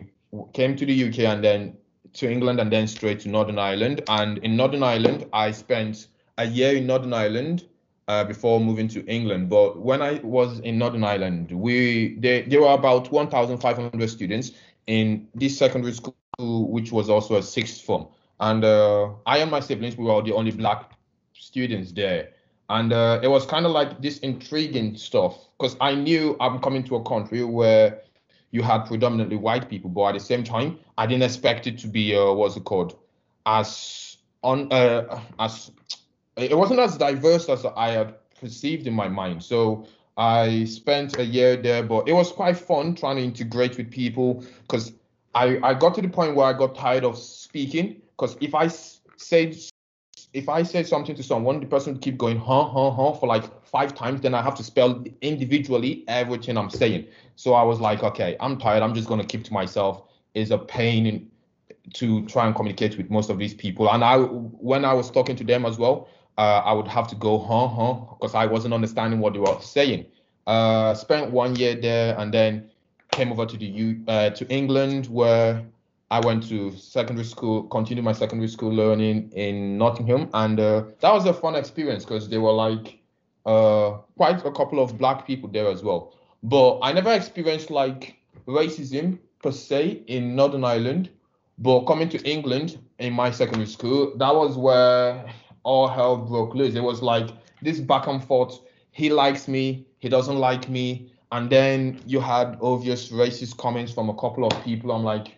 [0.52, 1.76] came to the UK and then
[2.14, 4.02] to England and then straight to Northern Ireland.
[4.08, 7.64] And in Northern Ireland, I spent a year in Northern Ireland
[8.08, 9.48] uh, before moving to England.
[9.48, 14.52] But when I was in Northern Ireland, we there, there were about 1,500 students
[14.86, 18.06] in this secondary school, which was also a sixth form.
[18.40, 20.92] And uh, I and my siblings, we were the only black
[21.32, 22.30] students there.
[22.68, 26.82] And uh, it was kind of like this intriguing stuff because I knew I'm coming
[26.84, 28.02] to a country where
[28.50, 31.86] you had predominantly white people, but at the same time, I didn't expect it to
[31.86, 32.98] be uh, what's it called,
[33.44, 35.70] as on uh, as
[36.36, 39.42] it wasn't as diverse as I had perceived in my mind.
[39.42, 43.90] So I spent a year there, but it was quite fun trying to integrate with
[43.90, 44.92] people because
[45.34, 48.68] I I got to the point where I got tired of speaking because if I
[48.68, 49.56] said
[50.32, 53.26] if I say something to someone, the person would keep going huh huh huh for
[53.26, 57.06] like five times, then I have to spell individually everything I'm saying.
[57.36, 58.82] So I was like, okay, I'm tired.
[58.82, 60.02] I'm just gonna keep to myself.
[60.34, 61.30] It's a pain in,
[61.94, 63.90] to try and communicate with most of these people.
[63.90, 67.16] And I, when I was talking to them as well, uh, I would have to
[67.16, 70.06] go huh huh because I wasn't understanding what they were saying.
[70.46, 72.70] Uh, spent one year there and then
[73.10, 75.64] came over to the U uh, to England where
[76.10, 81.12] I went to secondary school, continued my secondary school learning in Nottingham, and uh, that
[81.12, 83.00] was a fun experience because there were like
[83.44, 86.14] uh, quite a couple of black people there as well.
[86.42, 91.10] But I never experienced like racism per se in Northern Ireland.
[91.58, 95.26] But coming to England in my secondary school, that was where
[95.66, 96.74] all hell broke loose.
[96.74, 97.28] It was like
[97.60, 98.60] this back and forth.
[98.92, 104.08] He likes me, he doesn't like me, and then you had obvious racist comments from
[104.08, 104.92] a couple of people.
[104.92, 105.36] I'm like,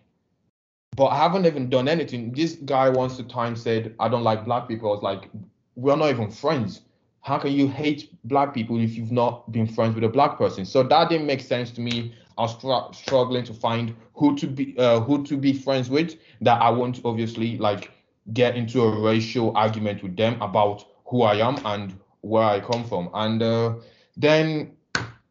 [0.96, 2.32] but I haven't even done anything.
[2.32, 4.90] This guy once the time said, I don't like black people.
[4.90, 5.30] I was like,
[5.76, 6.82] we're not even friends.
[7.22, 10.64] How can you hate black people if you've not been friends with a black person?
[10.64, 12.14] So that didn't make sense to me.
[12.36, 16.16] I was str- struggling to find who to be uh, who to be friends with
[16.42, 17.90] that I won't obviously like
[18.32, 22.84] get into a racial argument with them about who I am and where I come
[22.84, 23.10] from.
[23.14, 23.74] And uh,
[24.16, 24.72] then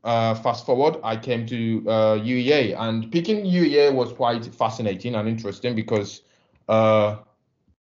[0.03, 5.27] uh, fast forward, I came to uh, UEA, and picking UEA was quite fascinating and
[5.27, 6.21] interesting because
[6.69, 7.17] uh,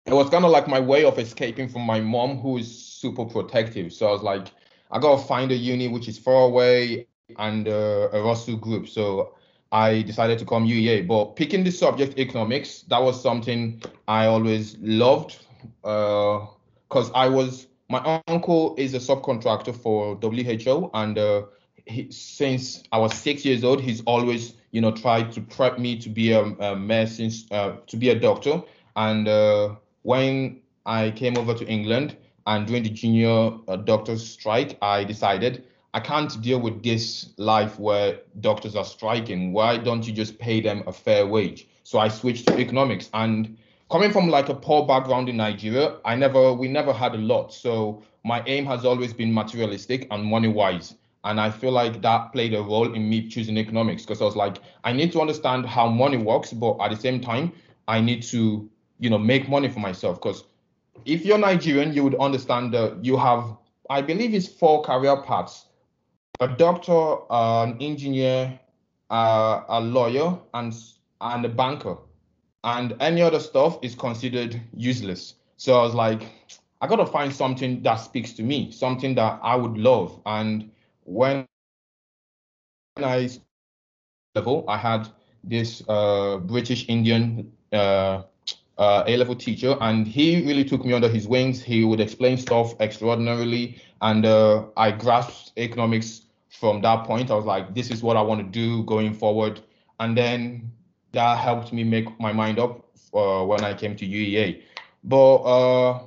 [0.05, 3.25] it was kind of like my way of escaping from my mom, who is super
[3.25, 3.93] protective.
[3.93, 4.47] So I was like,
[4.91, 8.87] I gotta find a uni which is far away and uh, a Russell group.
[8.87, 9.35] So
[9.71, 11.07] I decided to come UEA.
[11.07, 15.37] But picking the subject economics, that was something I always loved
[15.81, 21.43] because uh, I was my uncle is a subcontractor for WHO and uh,
[21.85, 25.97] he, since I was six years old, he's always, you know, tried to prep me
[25.99, 28.61] to be a, a medicine, uh, to be a doctor.
[28.95, 34.77] And uh, when I came over to England and during the junior uh, doctors strike,
[34.81, 35.65] I decided
[35.97, 39.51] I can't deal with this life where doctors are striking.
[39.51, 41.67] Why don't you just pay them a fair wage?
[41.83, 43.09] So I switched to economics.
[43.15, 43.57] And
[43.89, 47.51] coming from like a poor background in Nigeria, I never, we never had a lot.
[47.51, 50.93] So my aim has always been materialistic and money wise.
[51.23, 54.35] And I feel like that played a role in me choosing economics because I was
[54.35, 57.51] like, I need to understand how money works, but at the same time,
[57.87, 60.21] I need to, you know, make money for myself.
[60.21, 60.43] Because
[61.05, 63.57] if you're Nigerian, you would understand that you have,
[63.89, 65.66] I believe, it's four career paths:
[66.39, 68.59] a doctor, uh, an engineer,
[69.09, 70.73] uh, a lawyer, and
[71.21, 71.97] and a banker.
[72.63, 75.35] And any other stuff is considered useless.
[75.57, 76.21] So I was like,
[76.81, 80.19] I gotta find something that speaks to me, something that I would love.
[80.25, 80.71] And
[81.05, 81.45] when
[82.97, 83.29] I
[84.35, 85.07] level, I had
[85.43, 88.23] this uh, British Indian uh,
[88.77, 91.61] uh, A level teacher, and he really took me under his wings.
[91.63, 96.26] He would explain stuff extraordinarily, and uh, I grasped economics
[96.59, 97.31] from that point.
[97.31, 99.61] I was like, this is what I want to do going forward,
[99.99, 100.71] and then
[101.11, 104.61] that helped me make my mind up uh, when I came to UEA.
[105.03, 105.99] But uh,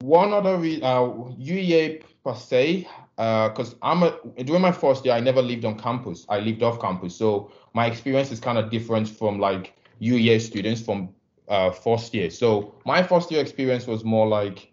[0.00, 5.20] one other re- UEA per se because uh, I'm a, during my first year, I
[5.20, 6.26] never lived on campus.
[6.28, 10.80] I lived off campus, so my experience is kind of different from like UEA students
[10.80, 11.10] from
[11.48, 12.30] uh, first year.
[12.30, 14.72] So my first year experience was more like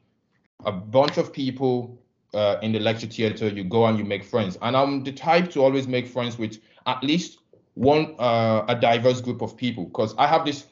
[0.65, 2.00] a bunch of people
[2.33, 3.47] uh, in the lecture theater.
[3.47, 6.57] You go and you make friends, and I'm the type to always make friends with
[6.85, 7.39] at least
[7.75, 9.85] one uh, a diverse group of people.
[9.85, 10.67] Because I have this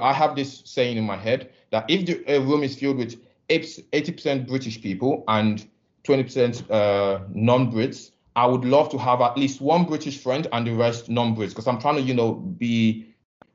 [0.00, 4.46] I have this saying in my head that if the room is filled with 80%
[4.46, 5.66] British people and
[6.04, 8.10] 20% uh, non-Brits.
[8.36, 11.66] I would love to have at least one British friend and the rest non-Brits because
[11.68, 13.06] I'm trying to, you know, be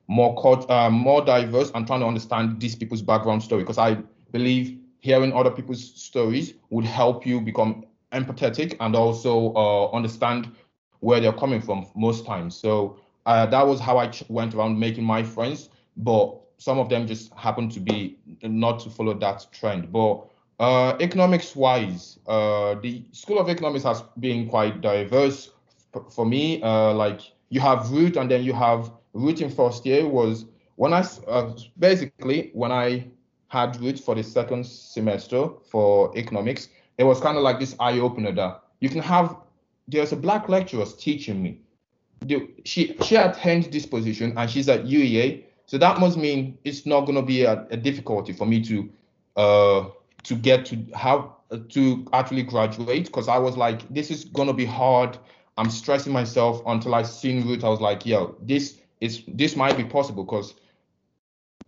[0.08, 0.34] more
[0.72, 3.98] uh, more diverse and trying to understand these people's background story because I
[4.32, 11.00] believe hearing other people's stories would help you become empathetic and also uh, understand where
[11.00, 12.38] they're coming from most times.
[12.38, 15.70] So uh, that was how I ch- went around making my friends.
[15.96, 19.92] But some of them just happened to be not to follow that trend.
[19.92, 20.26] But
[20.60, 25.52] uh, economics wise, uh, the School of Economics has been quite diverse
[26.10, 26.62] for me.
[26.62, 30.94] Uh, like you have root and then you have root in first year was when
[30.94, 33.08] I uh, basically when I
[33.50, 38.00] had root for the second semester for economics, it was kind of like this eye
[38.00, 39.36] opener that you can have.
[39.88, 41.60] There's a black lecturer teaching me.
[42.22, 46.86] The, she she attained this position and she's at UEA, so that must mean it's
[46.86, 48.90] not going to be a, a difficulty for me to
[49.36, 49.86] uh
[50.24, 51.30] to get to have
[51.70, 55.18] to actually graduate because I was like, this is gonna be hard.
[55.58, 57.64] I'm stressing myself until I seen root.
[57.64, 60.54] I was like, yo, this is this might be possible because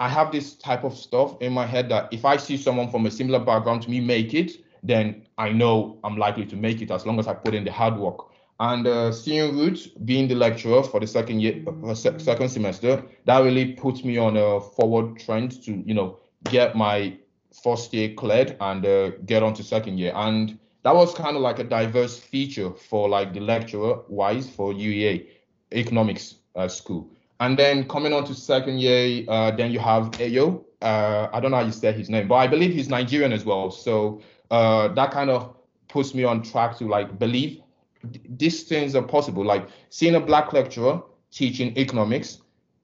[0.01, 3.05] I have this type of stuff in my head that if I see someone from
[3.05, 6.89] a similar background to me make it, then I know I'm likely to make it
[6.89, 8.31] as long as I put in the hard work.
[8.59, 13.73] And uh, seeing Root being the lecturer for the second year, second semester, that really
[13.73, 17.15] puts me on a forward trend to, you know, get my
[17.63, 20.13] first year cleared and uh, get on to second year.
[20.15, 24.73] And that was kind of like a diverse feature for like the lecturer wise for
[24.73, 25.27] UEA
[25.71, 27.11] economics uh, school.
[27.41, 30.63] And then coming on to second year, uh, then you have Ayo.
[30.79, 33.43] Uh, I don't know how you say his name, but I believe he's Nigerian as
[33.43, 33.71] well.
[33.71, 35.55] So uh, that kind of
[35.87, 37.61] puts me on track to like believe
[38.29, 39.43] these things are possible.
[39.43, 41.01] Like seeing a black lecturer
[41.31, 42.41] teaching economics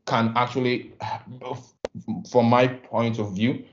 [0.08, 0.94] can actually,
[2.32, 3.64] from my point of view,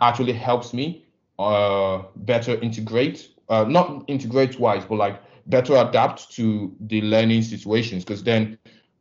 [0.00, 1.06] actually helps me
[1.40, 8.04] uh, better integrate, uh, not integrate wise, but like better adapt to the learning situations.
[8.04, 8.58] Because then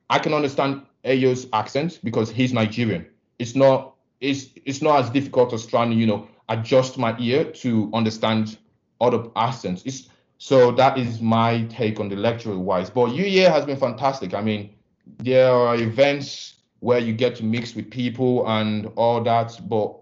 [0.09, 3.05] I can understand Ayo's accent because he's Nigerian.
[3.37, 7.45] It's not it's it's not as difficult as trying to you know adjust my ear
[7.45, 8.57] to understand
[8.99, 9.83] other accents.
[9.85, 12.89] It's so that is my take on the lecture wise.
[12.89, 14.33] But UEA has been fantastic.
[14.33, 14.73] I mean,
[15.17, 19.97] there are events where you get to mix with people and all that, but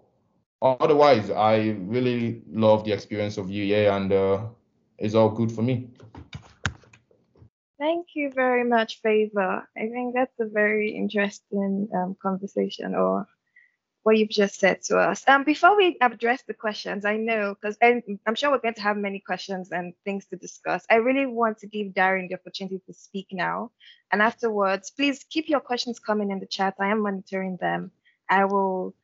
[0.61, 4.45] otherwise, I really love the experience of UEA, and uh,
[4.99, 5.89] it's all good for me.
[7.79, 9.67] Thank you very much, Favor.
[9.77, 13.27] I think that's a very interesting um, conversation or
[14.01, 15.23] what you've just said to us.
[15.27, 18.97] Um, before we address the questions, I know because I'm sure we're going to have
[18.97, 20.85] many questions and things to discuss.
[20.89, 23.71] I really want to give Darren the opportunity to speak now.
[24.11, 26.75] And afterwards, please keep your questions coming in the chat.
[26.79, 27.91] I am monitoring them.
[28.29, 28.95] I will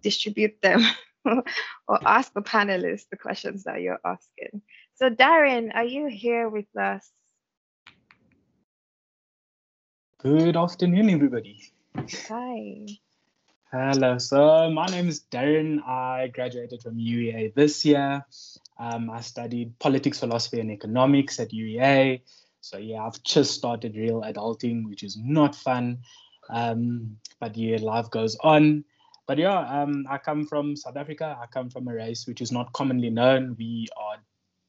[0.00, 0.82] distribute them
[1.24, 4.62] or ask the panelists the questions that you're asking.
[4.94, 7.10] So Darren, are you here with us?
[10.24, 11.60] Good afternoon, everybody.
[12.28, 12.86] Hi.
[13.70, 14.16] Hello.
[14.16, 15.86] So my name is Darren.
[15.86, 18.24] I graduated from UEA this year.
[18.78, 22.22] Um, I studied politics, philosophy, and economics at UEA.
[22.62, 25.98] So yeah, I've just started real adulting, which is not fun.
[26.48, 28.84] Um, but yeah, life goes on
[29.26, 31.36] but yeah, um, I come from South Africa.
[31.40, 33.56] I come from a race which is not commonly known.
[33.58, 34.16] We are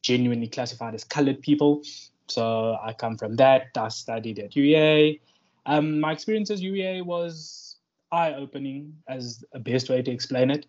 [0.01, 1.81] genuinely classified as colored people.
[2.27, 3.67] So I come from that.
[3.75, 5.19] I studied at UEA.
[5.65, 7.77] Um, my experience as UEA was
[8.11, 10.65] eye-opening, as a best way to explain it.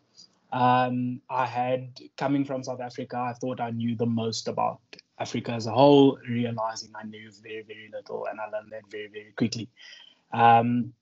[0.52, 4.80] Um, I had coming from South Africa, I thought I knew the most about
[5.18, 9.08] Africa as a whole, realizing I knew very, very little, and I learned that very,
[9.08, 9.68] very quickly.
[10.32, 10.92] Um,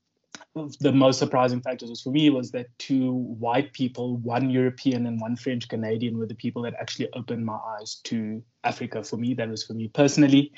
[0.80, 5.20] the most surprising factors was for me was that two white people, one European and
[5.20, 9.34] one French Canadian, were the people that actually opened my eyes to Africa for me.
[9.34, 10.52] That was for me personally.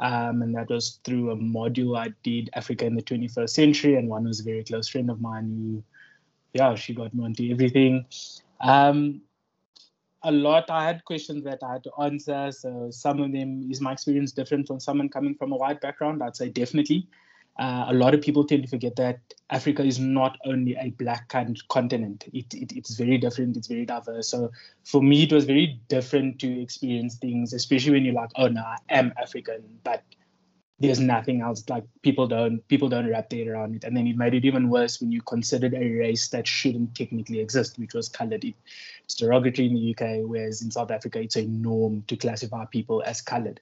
[0.00, 3.96] Um, and that was through a module I did, Africa in the 21st Century.
[3.96, 5.84] And one was a very close friend of mine who,
[6.58, 8.06] yeah, she got me onto everything.
[8.60, 9.20] Um,
[10.22, 12.50] a lot, I had questions that I had to answer.
[12.50, 16.22] So some of them, is my experience different from someone coming from a white background?
[16.22, 17.06] I'd say definitely.
[17.60, 19.20] Uh, a lot of people tend to forget that
[19.50, 21.28] Africa is not only a black
[21.68, 22.24] continent.
[22.32, 23.54] It, it, it's very different.
[23.54, 24.28] It's very diverse.
[24.28, 24.50] So
[24.84, 28.62] for me, it was very different to experience things, especially when you're like, oh no,
[28.62, 30.02] I am African, but
[30.78, 31.62] there's nothing else.
[31.68, 33.84] Like people don't people don't wrap their head around it.
[33.84, 37.40] And then it made it even worse when you considered a race that shouldn't technically
[37.40, 38.42] exist, which was colored.
[38.42, 38.54] It,
[39.04, 43.02] it's derogatory in the UK, whereas in South Africa, it's a norm to classify people
[43.04, 43.60] as colored.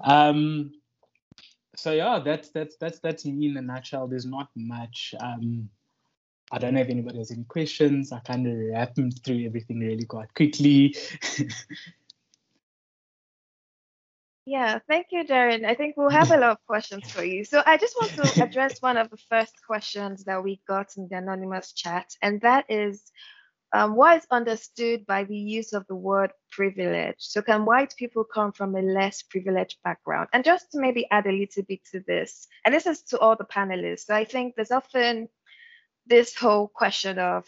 [0.00, 0.72] Um,
[1.80, 4.06] so yeah, that's that's that's that's me in a nutshell.
[4.06, 5.14] There's not much.
[5.18, 5.70] Um,
[6.52, 8.12] I don't know if anybody has any questions.
[8.12, 10.94] I kind of wrap through everything really quite quickly.
[14.44, 15.64] yeah, thank you, Darren.
[15.64, 17.44] I think we'll have a lot of questions for you.
[17.44, 21.08] So I just want to address one of the first questions that we got in
[21.08, 23.10] the anonymous chat, and that is
[23.72, 27.16] um, what is understood by the use of the word privilege?
[27.18, 30.28] So, can white people come from a less privileged background?
[30.32, 33.36] And just to maybe add a little bit to this, and this is to all
[33.36, 34.06] the panelists.
[34.06, 35.28] So, I think there's often
[36.06, 37.46] this whole question of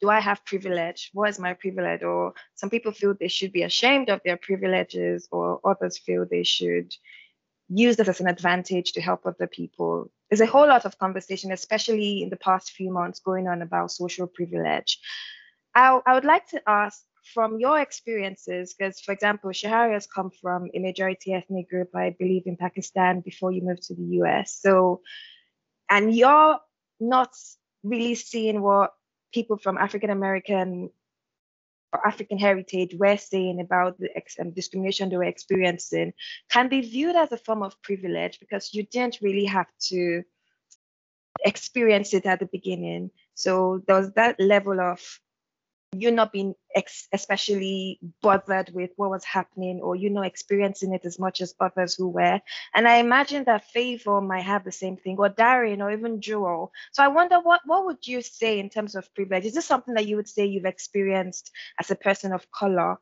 [0.00, 1.10] do I have privilege?
[1.12, 2.02] What is my privilege?
[2.02, 6.44] Or some people feel they should be ashamed of their privileges, or others feel they
[6.44, 6.94] should
[7.68, 10.10] use this as an advantage to help other people.
[10.28, 13.90] There's a whole lot of conversation, especially in the past few months, going on about
[13.90, 15.00] social privilege.
[15.74, 17.02] I, I would like to ask
[17.32, 22.14] from your experiences, because for example, Shahari has come from a majority ethnic group, I
[22.18, 24.58] believe, in Pakistan before you moved to the US.
[24.60, 25.00] So,
[25.90, 26.58] and you're
[27.00, 27.34] not
[27.82, 28.92] really seeing what
[29.32, 30.90] people from African American
[31.92, 34.10] or African heritage were saying about the
[34.40, 36.12] um, discrimination they were experiencing
[36.50, 40.22] can be viewed as a form of privilege because you didn't really have to
[41.44, 43.10] experience it at the beginning.
[43.34, 45.00] So there was that level of
[46.00, 51.04] you not being ex- especially bothered with what was happening or you know experiencing it
[51.04, 52.40] as much as others who were.
[52.74, 56.72] And i imagine that favor might have the same thing or Darren or even Joel
[56.92, 59.44] so i wonder what what would you say in terms of privilege?
[59.44, 62.98] Is this something that you would say you've experienced as a person of color?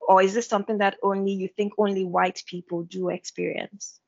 [0.00, 4.00] Or is this something that only you think only white people do experience?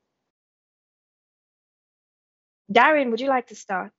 [2.71, 3.93] Darren, would you like to start?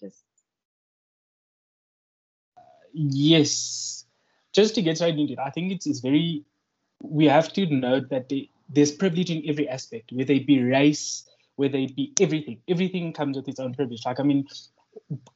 [0.00, 0.24] Just
[2.94, 4.04] yes,
[4.52, 6.44] just to get right into it, I think it's, it's very,
[7.02, 11.28] we have to note that they, there's privilege in every aspect, whether it be race,
[11.56, 12.60] whether it be everything.
[12.68, 14.06] Everything comes with its own privilege.
[14.06, 14.48] Like, I mean,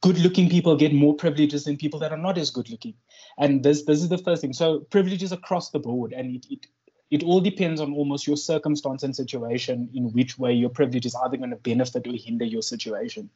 [0.01, 2.93] good looking people get more privileges than people that are not as good looking.
[3.37, 4.53] And this this is the first thing.
[4.53, 6.13] So privileges across the board.
[6.13, 6.67] And it, it
[7.11, 11.15] it all depends on almost your circumstance and situation in which way your privilege is
[11.15, 13.29] either going to benefit or hinder your situation.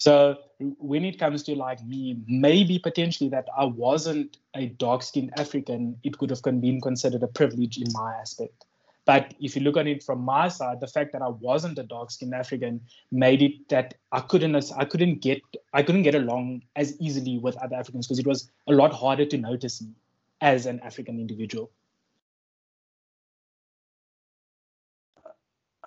[0.00, 0.38] So
[0.78, 6.16] when it comes to like me, maybe potentially that I wasn't a dark-skinned African, it
[6.16, 8.64] could have been considered a privilege in my aspect.
[9.04, 11.82] But if you look at it from my side, the fact that I wasn't a
[11.82, 12.80] dark-skinned African
[13.12, 15.42] made it that I couldn't I couldn't get
[15.74, 19.26] I couldn't get along as easily with other Africans because it was a lot harder
[19.26, 19.92] to notice me
[20.40, 21.70] as an African individual.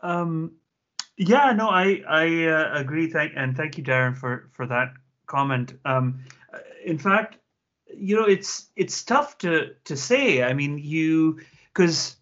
[0.03, 0.57] Um,
[1.17, 3.07] yeah, no, I I uh, agree.
[3.07, 4.93] Thank and thank you, Darren, for for that
[5.27, 5.73] comment.
[5.85, 6.23] Um,
[6.85, 7.37] in fact,
[7.95, 10.43] you know, it's it's tough to to say.
[10.43, 11.39] I mean, you
[11.73, 12.17] because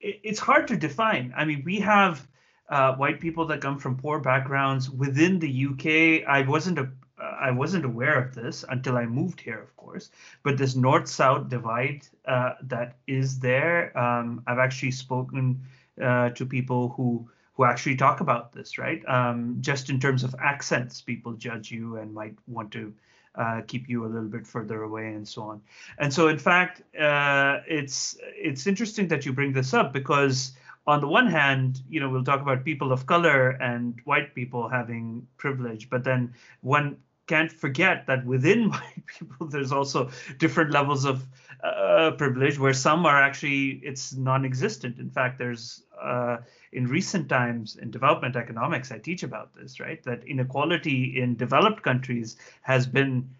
[0.00, 1.34] it's hard to define.
[1.36, 2.26] I mean, we have
[2.68, 6.28] uh, white people that come from poor backgrounds within the UK.
[6.28, 6.88] I wasn't a
[7.18, 10.10] I wasn't aware of this until I moved here, of course.
[10.42, 15.62] But this north-south divide uh, that is there, um, I've actually spoken
[16.02, 19.02] uh, to people who who actually talk about this, right?
[19.08, 22.92] Um, just in terms of accents, people judge you and might want to
[23.34, 25.62] uh, keep you a little bit further away and so on.
[25.98, 30.52] And so, in fact, uh, it's it's interesting that you bring this up because
[30.86, 34.68] on the one hand, you know, we'll talk about people of color and white people
[34.68, 41.04] having privilege, but then one can't forget that within white people, there's also different levels
[41.04, 41.26] of
[41.64, 44.98] uh, privilege where some are actually it's non-existent.
[44.98, 46.38] In fact, there's uh,
[46.72, 50.02] in recent times in development economics, I teach about this, right?
[50.04, 53.30] That inequality in developed countries has been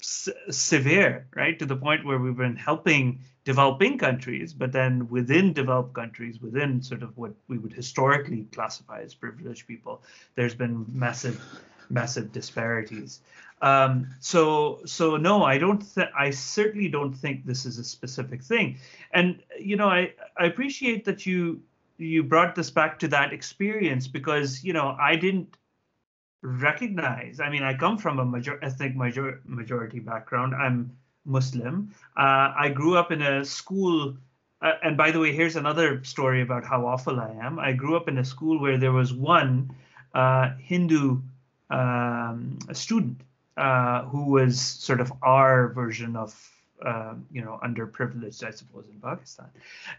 [0.00, 1.58] severe, right?
[1.58, 6.82] To the point where we've been helping developing countries, but then within developed countries, within
[6.82, 10.02] sort of what we would historically classify as privileged people,
[10.34, 11.40] there's been massive
[11.88, 13.20] massive disparities.
[13.62, 15.82] Um, so so no, I don't.
[15.94, 18.78] Th- I certainly don't think this is a specific thing.
[19.12, 21.62] And you know, I I appreciate that you
[21.98, 25.56] you brought this back to that experience because you know I didn't
[26.42, 27.40] recognize.
[27.40, 30.54] I mean, I come from a major ethnic major majority background.
[30.54, 31.92] I'm Muslim.
[32.16, 34.16] Uh, I grew up in a school.
[34.62, 37.58] Uh, and by the way, here's another story about how awful I am.
[37.58, 39.70] I grew up in a school where there was one
[40.14, 41.20] uh, Hindu
[41.68, 43.20] um, student
[43.56, 46.34] uh, who was sort of our version of
[46.84, 49.48] uh, you know underprivileged, I suppose, in Pakistan,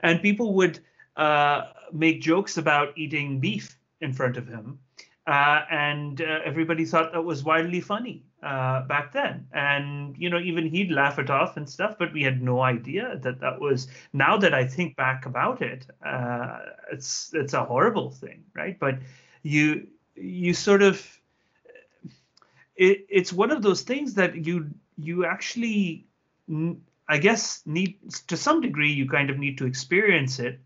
[0.01, 0.79] and people would
[1.17, 4.79] uh, make jokes about eating beef in front of him,
[5.25, 10.39] uh, and uh, everybody thought that was wildly funny uh, back then, and you know
[10.39, 13.87] even he'd laugh it off and stuff, but we had no idea that that was.
[14.13, 15.85] Now that I think back about it,
[16.91, 18.79] it's it's a horrible thing, right?
[18.79, 18.99] But
[19.43, 21.19] you you sort of
[22.75, 26.05] it, it's one of those things that you you actually
[27.09, 27.97] i guess need
[28.27, 30.59] to some degree you kind of need to experience it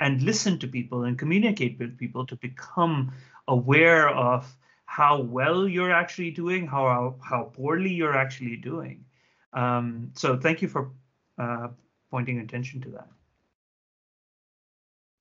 [0.00, 3.12] and listen to people and communicate with people to become
[3.46, 4.52] aware of
[4.86, 9.04] how well you're actually doing how how poorly you're actually doing
[9.52, 10.90] um, so thank you for
[11.38, 11.68] uh,
[12.10, 13.08] pointing attention to that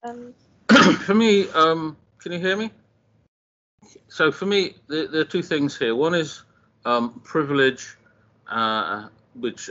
[0.03, 0.33] um.
[1.05, 2.71] for me um, can you hear me
[4.07, 5.95] so for me, there, there, are two things here.
[5.95, 6.43] One is
[6.85, 7.95] um, privilege,
[8.47, 9.69] uh, which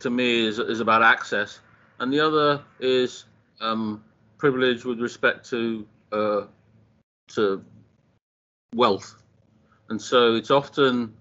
[0.00, 1.60] to me is is about access,
[1.98, 3.24] and the other is
[3.60, 4.04] um,
[4.40, 6.42] privilege with respect to uh,
[7.34, 7.64] to
[8.74, 9.14] wealth.
[9.90, 11.14] And so it's often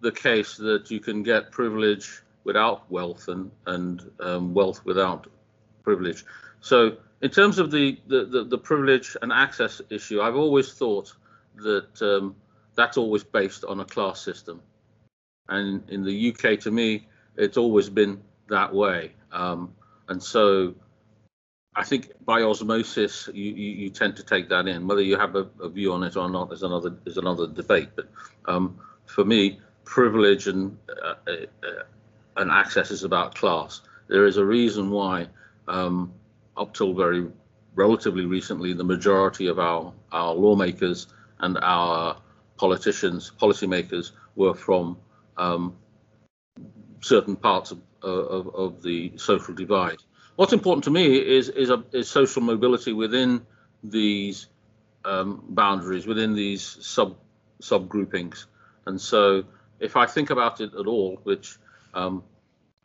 [0.00, 5.28] the case that you can get privilege without wealth and and um, wealth without
[5.84, 6.24] privilege.
[6.60, 11.14] So in terms of the, the, the, the, privilege and access issue, I've always thought
[11.56, 12.34] that um,
[12.74, 14.60] that's always based on a class system.
[15.48, 17.06] And in the UK, to me,
[17.36, 19.12] it's always been that way.
[19.30, 19.72] Um,
[20.08, 20.74] and so
[21.74, 24.86] I think by osmosis, you, you, you, tend to take that in.
[24.86, 27.88] Whether you have a, a, view on it or not is another is another debate.
[27.96, 28.08] But
[28.44, 31.82] um, for me, privilege and uh, uh,
[32.36, 33.80] and access is about class.
[34.08, 35.28] There is a reason why
[35.66, 36.12] um,
[36.56, 37.26] up till very
[37.74, 41.06] relatively recently, the majority of our, our lawmakers
[41.40, 42.16] and our
[42.56, 44.96] politicians, policymakers, were from
[45.36, 45.74] um,
[47.00, 49.96] certain parts of, of, of, the social divide.
[50.36, 53.46] What's important to me is is, a, is social mobility within
[53.84, 54.48] these
[55.04, 57.16] um, boundaries, within these sub
[57.60, 58.46] sub groupings.
[58.86, 59.44] And so,
[59.78, 61.58] if I think about it at all, which
[61.94, 62.24] um,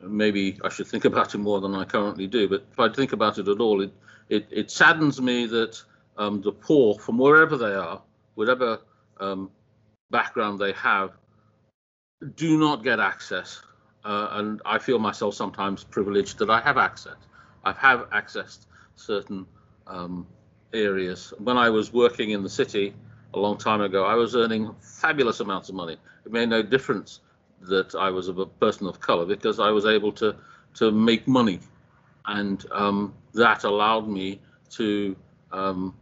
[0.00, 2.48] maybe I should think about it more than I currently do.
[2.48, 3.92] But if I think about it at all, it
[4.28, 5.82] it, it saddens me that
[6.18, 8.02] um, the poor, from wherever they are,
[8.34, 8.80] whatever
[9.20, 9.50] um,
[10.10, 11.12] background they have,
[12.36, 13.62] do not get access.
[14.04, 17.16] Uh, and I feel myself sometimes privileged that I have access.
[17.64, 19.46] I've have accessed certain
[19.86, 20.26] um,
[20.72, 21.32] areas.
[21.38, 22.94] When I was working in the city
[23.34, 25.96] a long time ago, I was earning fabulous amounts of money.
[26.24, 27.20] It made no difference
[27.62, 30.36] that I was a person of color because I was able to
[30.74, 31.60] to make money,
[32.26, 34.40] and um, that allowed me
[34.70, 35.16] to
[35.50, 35.94] um,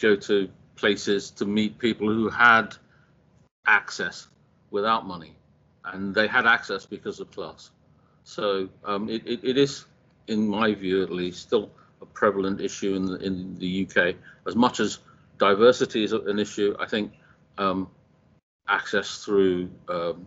[0.00, 2.76] go to places to meet people who had
[3.66, 4.26] access
[4.70, 5.34] without money,
[5.84, 7.70] and they had access because of class.
[8.24, 9.84] So um, it, it, it is,
[10.28, 11.70] in my view at least, still
[12.02, 14.16] a prevalent issue in the, in the UK.
[14.46, 14.98] As much as
[15.38, 17.12] diversity is an issue, I think
[17.58, 17.90] um,
[18.68, 20.26] access through um,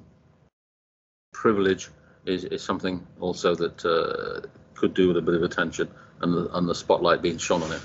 [1.34, 1.90] privilege
[2.26, 5.90] is, is something also that uh, could do with a bit of attention
[6.22, 7.82] and the, and the spotlight being shone on it.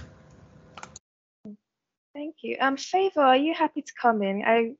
[2.15, 2.57] Thank you.
[2.61, 4.45] Um, Favor, are you happy to come in?
[4.45, 4.77] I'm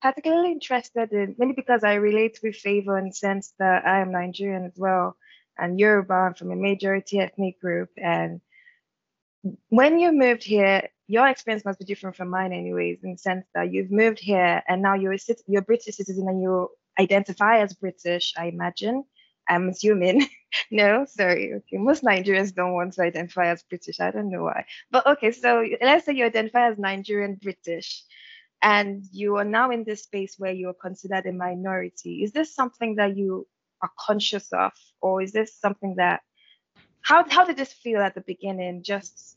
[0.00, 4.12] particularly interested in, mainly because I relate with Favor in the sense that I am
[4.12, 5.16] Nigerian as well,
[5.58, 7.90] and Yoruba, I'm from a majority ethnic group.
[7.96, 8.40] And
[9.68, 13.46] when you moved here, your experience must be different from mine, anyways, in the sense
[13.54, 17.58] that you've moved here and now you're a, you're a British citizen and you identify
[17.60, 19.04] as British, I imagine.
[19.48, 20.26] I'm assuming.
[20.70, 21.54] no, sorry.
[21.54, 24.00] Okay, most Nigerians don't want to identify as British.
[24.00, 24.64] I don't know why.
[24.90, 28.02] But okay, so let's say you identify as Nigerian British
[28.62, 32.24] and you are now in this space where you're considered a minority.
[32.24, 33.46] Is this something that you
[33.86, 36.20] are conscious of, or is this something that
[37.00, 38.82] how how did this feel at the beginning?
[38.82, 39.36] Just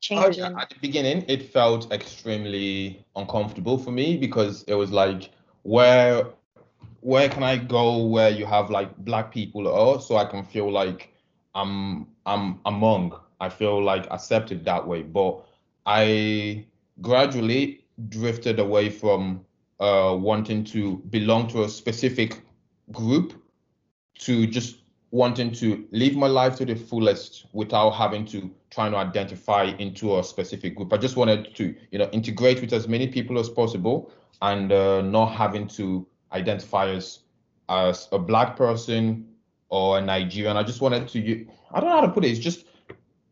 [0.00, 0.44] changing.
[0.44, 5.30] Oh, at the beginning, it felt extremely uncomfortable for me because it was like
[5.62, 6.26] where
[7.00, 10.70] where can I go where you have like black people or so I can feel
[10.70, 11.12] like
[11.54, 13.18] I'm I'm among.
[13.40, 15.02] I feel like accepted that way.
[15.02, 15.44] But
[15.84, 16.66] I
[17.00, 19.44] gradually drifted away from
[19.78, 22.40] uh, wanting to belong to a specific
[22.92, 23.34] group
[24.18, 24.78] to just
[25.10, 30.18] wanting to live my life to the fullest without having to try to identify into
[30.18, 30.92] a specific group.
[30.92, 34.12] I just wanted to, you know, integrate with as many people as possible
[34.42, 37.20] and uh, not having to identify as
[37.68, 39.26] as a black person
[39.68, 40.56] or a Nigerian.
[40.56, 42.30] I just wanted to I don't know how to put it.
[42.30, 42.66] It's just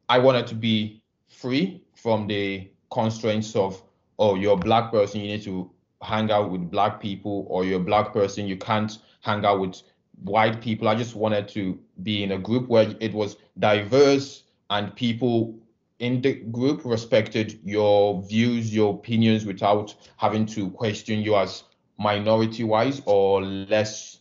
[0.09, 3.83] I wanted to be free from the constraints of
[4.19, 5.71] oh you're a black person you need to
[6.03, 9.83] hang out with black people or you're a black person you can't hang out with
[10.23, 10.89] white people.
[10.89, 15.59] I just wanted to be in a group where it was diverse and people
[15.99, 21.65] in the group respected your views, your opinions without having to question you as
[21.99, 24.19] minority wise or less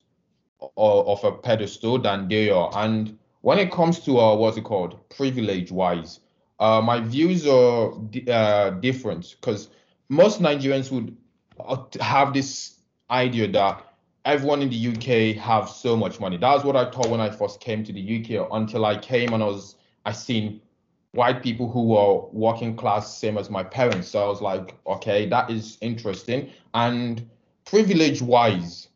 [0.75, 2.71] or, of a pedestal than they are.
[2.75, 6.19] And when it comes to uh, what's it called, privilege wise,
[6.59, 7.93] uh, my views are
[8.29, 9.69] uh, different because
[10.07, 11.17] most Nigerians would
[11.59, 12.77] uh, have this
[13.09, 13.92] idea that
[14.25, 16.37] everyone in the UK have so much money.
[16.37, 19.43] That's what I thought when I first came to the UK until I came and
[19.43, 20.61] I was I seen
[21.11, 24.09] white people who were working class same as my parents.
[24.09, 26.49] So I was like, okay, that is interesting.
[26.73, 27.29] And
[27.65, 28.89] privilege wise,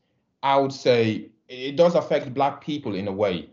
[0.44, 3.50] I would say it does affect black people in a way.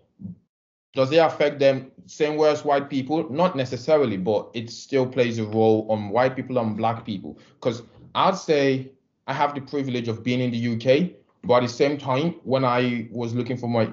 [0.95, 3.29] Does it affect them same way as white people?
[3.31, 7.39] Not necessarily, but it still plays a role on white people and black people.
[7.55, 7.83] Because
[8.15, 8.93] I'd say
[9.27, 11.11] I have the privilege of being in the UK,
[11.47, 13.91] but at the same time, when I was looking for my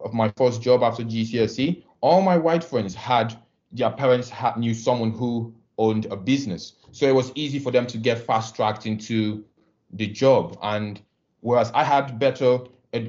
[0.00, 3.34] of my first job after GCSE, all my white friends had
[3.72, 7.86] their parents had knew someone who owned a business, so it was easy for them
[7.86, 9.44] to get fast tracked into
[9.92, 10.58] the job.
[10.62, 11.00] And
[11.40, 12.58] whereas I had better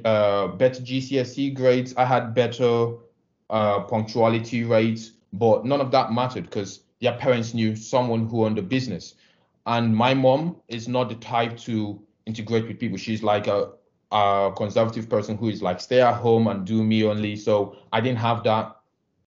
[0.06, 2.94] uh, better GCSE grades, I had better
[3.50, 8.58] uh, punctuality rates, but none of that mattered because their parents knew someone who owned
[8.58, 9.16] a business.
[9.66, 12.98] And my mom is not the type to integrate with people.
[12.98, 13.72] She's like a,
[14.12, 17.36] a conservative person who is like stay at home and do me only.
[17.36, 18.78] So I didn't have that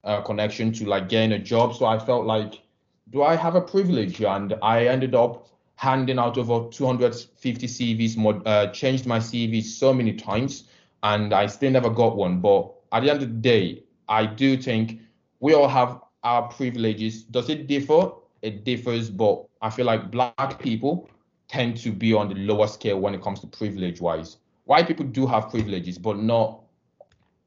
[0.03, 1.75] uh, connection to like getting a job.
[1.75, 2.61] So I felt like,
[3.09, 4.21] do I have a privilege?
[4.21, 9.93] And I ended up handing out over 250 CVs, mod, uh, changed my CV so
[9.93, 10.63] many times,
[11.03, 12.41] and I still never got one.
[12.41, 14.99] But at the end of the day, I do think
[15.39, 17.23] we all have our privileges.
[17.23, 18.11] Does it differ?
[18.41, 21.09] It differs, but I feel like black people
[21.47, 24.37] tend to be on the lower scale when it comes to privilege wise.
[24.65, 26.61] White people do have privileges, but not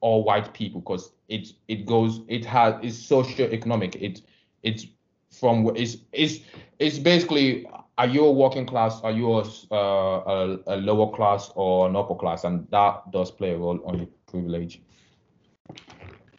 [0.00, 3.96] all white people because it it goes it has it's socio-economic.
[3.96, 4.22] It
[4.62, 4.86] it's
[5.30, 6.40] from it's it's
[6.78, 7.66] it's basically
[7.98, 9.02] are you a working class?
[9.02, 12.44] Are you a, uh, a, a lower class or an upper class?
[12.44, 14.80] And that does play a role on your privilege.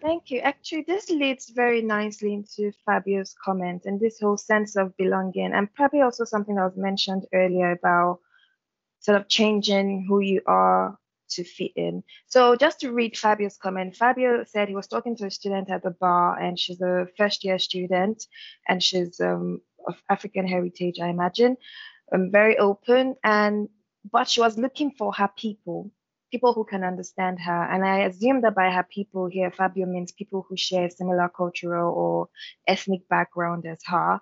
[0.01, 0.39] Thank you.
[0.39, 5.71] Actually, this leads very nicely into Fabio's comment and this whole sense of belonging, and
[5.75, 8.19] probably also something that was mentioned earlier about
[8.99, 10.97] sort of changing who you are
[11.29, 12.03] to fit in.
[12.25, 15.83] So, just to read Fabio's comment, Fabio said he was talking to a student at
[15.83, 18.25] the bar, and she's a first year student,
[18.67, 21.57] and she's um, of African heritage, I imagine,
[22.11, 23.69] um, very open, and
[24.11, 25.91] but she was looking for her people
[26.31, 27.63] people who can understand her.
[27.63, 31.93] And I assume that by her people here, Fabio means people who share similar cultural
[31.93, 32.29] or
[32.67, 34.19] ethnic background as her.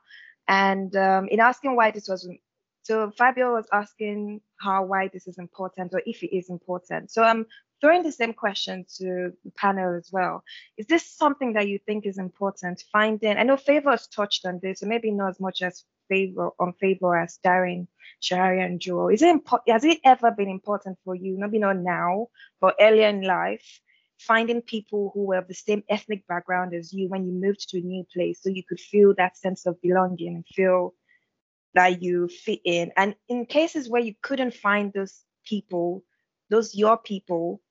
[0.47, 2.28] And um, in asking why this was,
[2.84, 7.12] so Fabio was asking her why this is important or if it is important.
[7.12, 7.45] So I'm
[7.82, 10.43] throwing the same question to the panel as well.
[10.77, 12.84] Is this something that you think is important?
[12.91, 16.49] Finding, I know Favor has touched on this, so maybe not as much as Favor
[16.59, 17.88] on Favor as Darren
[18.21, 19.09] Shaharya and Joel.
[19.09, 19.71] Is it important?
[19.71, 21.38] Has it ever been important for you?
[21.38, 22.27] Maybe not now,
[22.59, 23.82] but earlier in life,
[24.17, 27.77] finding people who were of the same ethnic background as you when you moved to
[27.77, 30.93] a new place, so you could feel that sense of belonging and feel
[31.75, 32.91] that you fit in.
[32.97, 36.03] And in cases where you couldn't find those people,
[36.49, 37.61] those your people,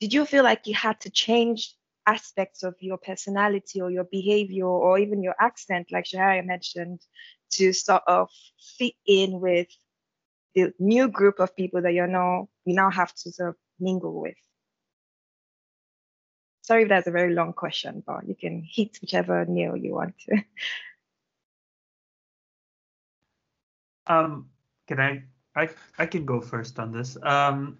[0.00, 1.74] did you feel like you had to change
[2.06, 7.00] aspects of your personality or your behavior or even your accent, like Shaharya mentioned,
[7.52, 8.30] to sort of
[8.78, 9.68] fit in with
[10.54, 14.20] the new group of people that you now you now have to sort of mingle
[14.20, 14.34] with?
[16.62, 20.14] Sorry if that's a very long question, but you can hit whichever nail you want
[20.20, 20.42] to.
[24.06, 24.48] Um,
[24.88, 25.22] can I,
[25.54, 27.16] I, I can go first on this.
[27.22, 27.78] Um,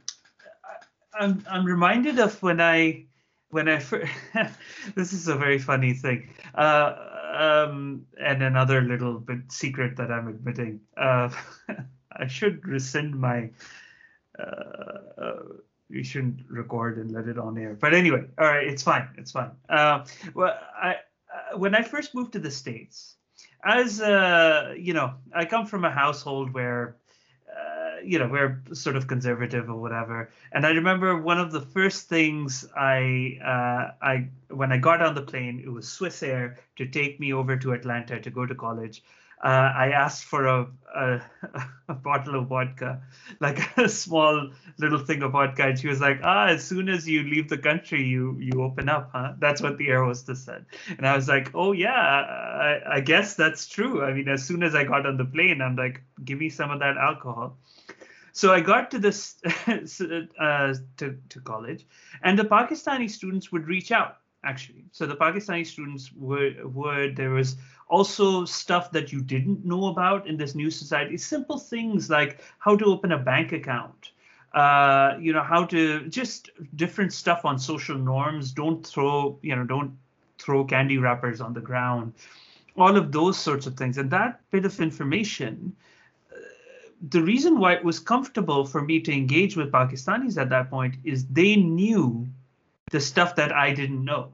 [1.18, 3.06] I'm, I'm reminded of when I,
[3.50, 4.12] when I first,
[4.94, 6.30] this is a very funny thing.
[6.54, 6.94] Uh,
[7.32, 10.80] um, and another little bit secret that I'm admitting.
[10.96, 11.30] Uh,
[12.12, 13.50] I should rescind my.
[14.38, 14.42] Uh,
[15.18, 15.42] uh,
[15.88, 17.74] we shouldn't record and let it on air.
[17.74, 19.08] But anyway, all right, it's fine.
[19.16, 19.50] It's fine.
[19.68, 20.04] Uh,
[20.34, 20.96] well, I
[21.32, 23.16] uh, when I first moved to the states,
[23.64, 23.98] as
[24.78, 26.96] you know, I come from a household where
[28.04, 32.08] you know we're sort of conservative or whatever and i remember one of the first
[32.08, 37.20] things i uh, i when i got on the plane it was swissair to take
[37.20, 39.02] me over to atlanta to go to college
[39.42, 41.22] uh, I asked for a, a,
[41.88, 43.00] a bottle of vodka,
[43.40, 47.08] like a small little thing of vodka, and she was like, "Ah, as soon as
[47.08, 50.66] you leave the country, you you open up, huh?" That's what the air hostess said,
[50.88, 54.62] and I was like, "Oh yeah, I, I guess that's true." I mean, as soon
[54.62, 57.56] as I got on the plane, I'm like, "Give me some of that alcohol."
[58.40, 59.36] So I got to this
[59.66, 61.86] uh, to to college,
[62.22, 64.84] and the Pakistani students would reach out actually.
[64.92, 67.56] So the Pakistani students were would there was
[67.88, 71.18] also stuff that you didn't know about in this new society.
[71.18, 74.12] Simple things like how to open a bank account
[74.52, 78.52] uh, you know how to just different stuff on social norms.
[78.52, 79.96] Don't throw you know don't
[80.38, 82.14] throw candy wrappers on the ground.
[82.76, 83.98] All of those sorts of things.
[83.98, 85.76] And that bit of information
[87.08, 90.94] the reason why it was comfortable for me to engage with pakistanis at that point
[91.04, 92.28] is they knew
[92.90, 94.32] the stuff that i didn't know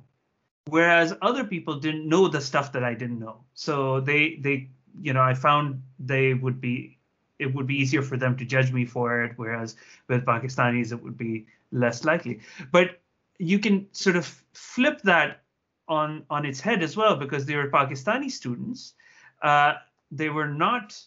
[0.69, 3.41] whereas other people didn't know the stuff that I didn't know.
[3.55, 4.69] So they they
[5.01, 6.99] you know I found they would be
[7.39, 9.77] it would be easier for them to judge me for it, whereas
[10.09, 12.41] with Pakistanis it would be less likely.
[12.73, 13.01] But
[13.39, 15.43] you can sort of flip that
[15.89, 18.95] on on its head as well because they were Pakistani students.
[19.43, 19.75] Uh,
[20.11, 20.99] they were not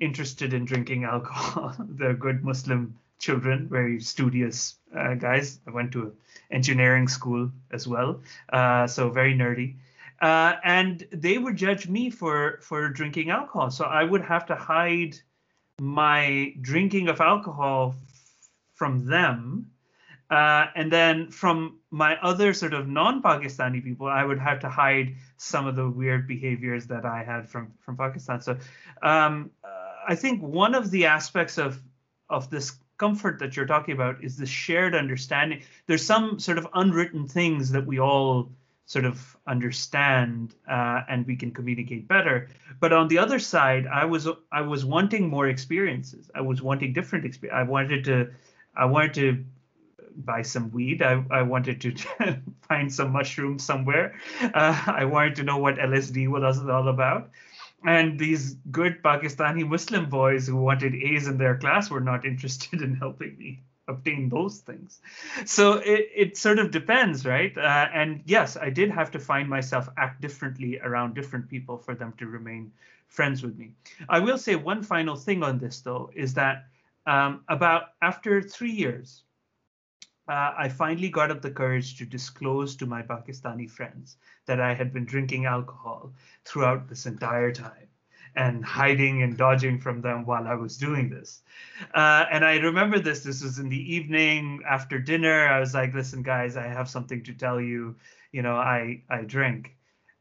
[0.00, 1.74] interested in drinking alcohol.
[1.78, 5.60] They're good Muslim children, very studious uh, guys.
[5.66, 6.16] I went to
[6.50, 8.20] engineering school as well,
[8.52, 9.76] uh, so very nerdy.
[10.20, 13.70] Uh, and they would judge me for for drinking alcohol.
[13.70, 15.16] So I would have to hide
[15.80, 17.94] my drinking of alcohol
[18.74, 19.70] from them.
[20.30, 25.16] Uh, and then from my other sort of non-Pakistani people, I would have to hide
[25.38, 28.40] some of the weird behaviors that I had from from Pakistan.
[28.40, 28.58] So
[29.02, 29.50] um,
[30.10, 31.80] I think one of the aspects of
[32.28, 35.62] of this comfort that you're talking about is the shared understanding.
[35.86, 38.50] There's some sort of unwritten things that we all
[38.86, 42.48] sort of understand uh, and we can communicate better.
[42.80, 46.28] But on the other side i was i was wanting more experiences.
[46.34, 48.30] I was wanting different experience i wanted to
[48.74, 49.44] i wanted to
[50.16, 51.02] buy some weed.
[51.02, 51.90] I, I wanted to
[52.68, 54.18] find some mushrooms somewhere.
[54.42, 57.30] Uh, i wanted to know what lsd was all about
[57.84, 62.82] and these good pakistani muslim boys who wanted a's in their class were not interested
[62.82, 65.00] in helping me obtain those things.
[65.44, 67.56] So it, it sort of depends, right?
[67.56, 71.94] Uh, and yes, I did have to find myself act differently around different people for
[71.94, 72.72] them to remain
[73.08, 73.72] friends with me.
[74.08, 76.66] I will say one final thing on this, though, is that
[77.06, 79.24] um, about after three years,
[80.30, 84.16] uh, I finally got up the courage to disclose to my Pakistani friends
[84.46, 86.14] that I had been drinking alcohol
[86.44, 87.88] throughout this entire time
[88.36, 91.42] and hiding and dodging from them while I was doing this.
[91.92, 93.24] Uh, and I remember this.
[93.24, 95.48] This was in the evening after dinner.
[95.48, 97.96] I was like, "Listen, guys, I have something to tell you.
[98.30, 99.74] You know, I I drink."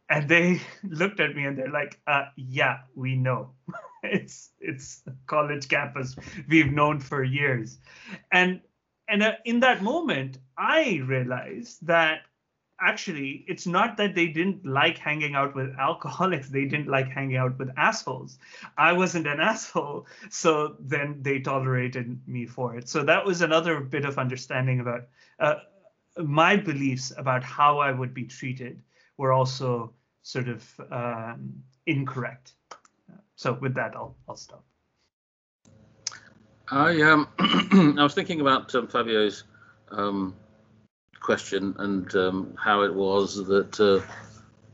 [0.09, 3.51] And they looked at me and they're like, uh, "Yeah, we know.
[4.03, 6.15] it's it's college campus.
[6.47, 7.77] We've known for years."
[8.31, 8.61] And
[9.09, 12.21] and uh, in that moment, I realized that
[12.81, 17.37] actually it's not that they didn't like hanging out with alcoholics they didn't like hanging
[17.37, 18.37] out with assholes.
[18.77, 22.87] I wasn't an asshole so then they tolerated me for it.
[22.87, 25.07] So that was another bit of understanding about
[25.39, 25.55] uh,
[26.17, 28.81] my beliefs about how i would be treated
[29.17, 32.53] were also sort of um, incorrect.
[33.35, 34.63] So with that i'll, I'll stop
[36.71, 37.27] i um
[37.99, 39.43] i was thinking about um, fabio's
[39.91, 40.35] um,
[41.19, 44.01] question and um, how it was that uh,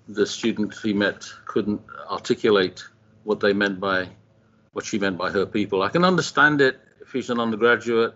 [0.08, 2.84] the student he met couldn't articulate
[3.24, 4.08] what they meant by
[4.74, 5.82] what she meant by her people.
[5.82, 8.14] I can understand it if he's an undergraduate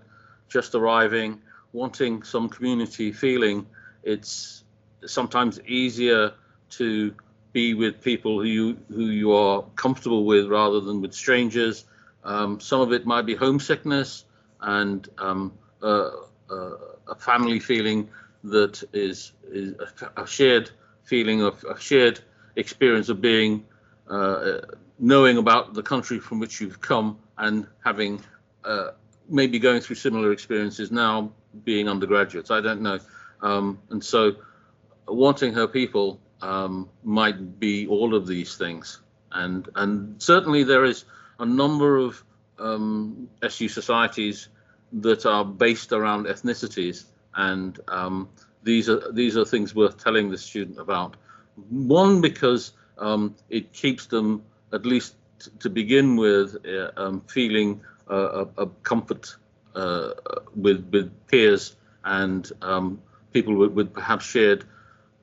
[0.49, 1.39] just arriving,
[1.73, 3.65] wanting some community feeling.
[4.03, 4.63] It's
[5.05, 6.33] sometimes easier
[6.71, 7.13] to
[7.53, 11.85] be with people who you who you are comfortable with rather than with strangers.
[12.23, 14.25] Um, some of it might be homesickness
[14.61, 16.11] and um, uh,
[16.49, 16.75] uh,
[17.07, 18.09] a family feeling
[18.43, 19.75] that is, is
[20.15, 20.69] a, a shared
[21.03, 22.19] feeling of a shared
[22.55, 23.65] experience of being
[24.09, 24.59] uh,
[24.99, 28.21] knowing about the country from which you've come and having
[28.65, 28.89] uh,
[29.29, 31.31] maybe going through similar experiences now
[31.63, 32.51] being undergraduates.
[32.51, 32.99] I don't know.
[33.41, 34.35] Um, and so
[35.07, 38.99] wanting her people um, might be all of these things.
[39.31, 41.05] And and certainly there is
[41.39, 42.23] a number of
[42.57, 44.49] um, SU societies
[44.91, 48.29] that are based around ethnicities and um,
[48.63, 51.15] these are these are things worth telling the student about.
[51.69, 55.15] One because um, it keeps them at least
[55.59, 59.35] to begin with uh, um, feeling uh, a, a, comfort
[59.75, 60.11] uh,
[60.55, 63.01] with with peers and um,
[63.33, 64.65] people with, with, perhaps shared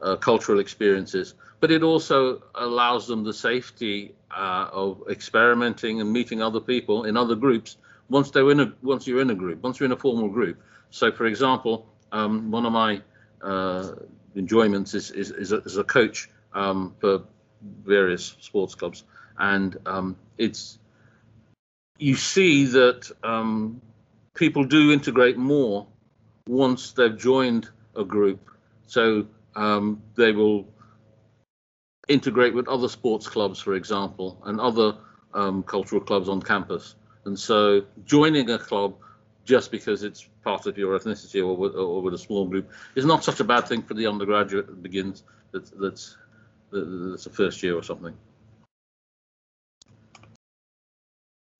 [0.00, 1.34] uh, cultural experiences.
[1.60, 7.16] But it also allows them the safety uh, of experimenting and meeting other people in
[7.16, 7.78] other groups
[8.08, 10.60] once they're in a once you're in a group, once you're in a formal group.
[10.90, 13.02] So, for example, um, one of my
[13.42, 13.92] uh,
[14.36, 17.22] enjoyments is, is, is, a, is a coach um, for
[17.84, 19.04] various sports clubs,
[19.38, 20.78] and um, it's
[21.98, 23.80] you see that um,
[24.34, 25.86] people do integrate more
[26.46, 28.50] once they've joined a group.
[28.86, 29.26] So
[29.56, 30.68] um, they will
[32.08, 34.96] integrate with other sports clubs, for example, and other
[35.34, 36.94] um, cultural clubs on campus.
[37.24, 38.96] And so joining a club
[39.44, 43.04] just because it's part of your ethnicity or with, or with a small group is
[43.04, 46.16] not such a bad thing for the undergraduate that begins that, that's
[46.72, 48.14] that's a first year or something.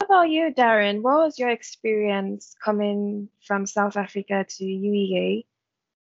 [0.00, 1.02] How about you, Darren?
[1.02, 5.46] What was your experience coming from South Africa to UEA?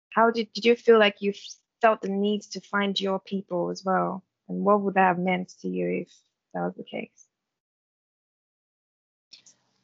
[0.09, 1.33] How did, did you feel like you
[1.81, 4.23] felt the need to find your people as well?
[4.47, 6.11] And what would that have meant to you if
[6.53, 7.25] that was the case?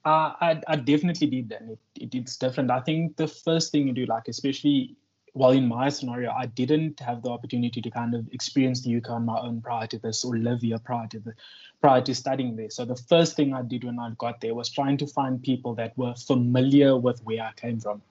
[0.03, 1.61] Uh, I, I definitely did that.
[1.61, 2.71] It, it, it's different.
[2.71, 4.95] I think the first thing you do, like especially
[5.33, 9.11] well, in my scenario, I didn't have the opportunity to kind of experience the UK
[9.11, 11.33] on my own prior to this, or live here prior to the,
[11.79, 12.69] prior to studying there.
[12.69, 15.73] So the first thing I did when I got there was trying to find people
[15.75, 18.01] that were familiar with where I came from.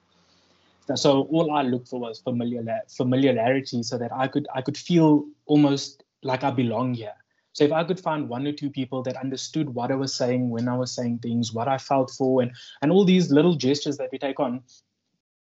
[0.95, 5.25] So all I looked for was familiar familiarity, so that I could I could feel
[5.45, 7.13] almost like I belong here.
[7.53, 10.49] So if I could find one or two people that understood what I was saying
[10.49, 12.51] when I was saying things, what I felt for, and
[12.81, 14.63] and all these little gestures that we take on,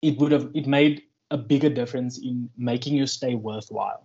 [0.00, 4.04] it would have it made a bigger difference in making your stay worthwhile.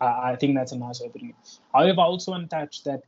[0.00, 1.34] I think that's a nice opening.
[1.72, 3.02] However, I also touch that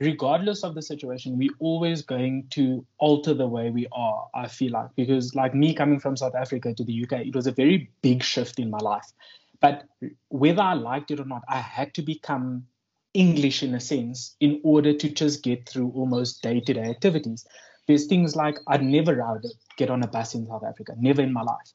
[0.00, 4.72] regardless of the situation, we're always going to alter the way we are, I feel
[4.72, 7.90] like, because like me coming from South Africa to the UK, it was a very
[8.00, 9.12] big shift in my life.
[9.60, 9.84] But
[10.28, 12.66] whether I liked it or not, I had to become
[13.12, 17.46] English in a sense in order to just get through almost day to day activities.
[17.86, 19.42] There's things like I'd never rather
[19.76, 21.72] get on a bus in South Africa, never in my life.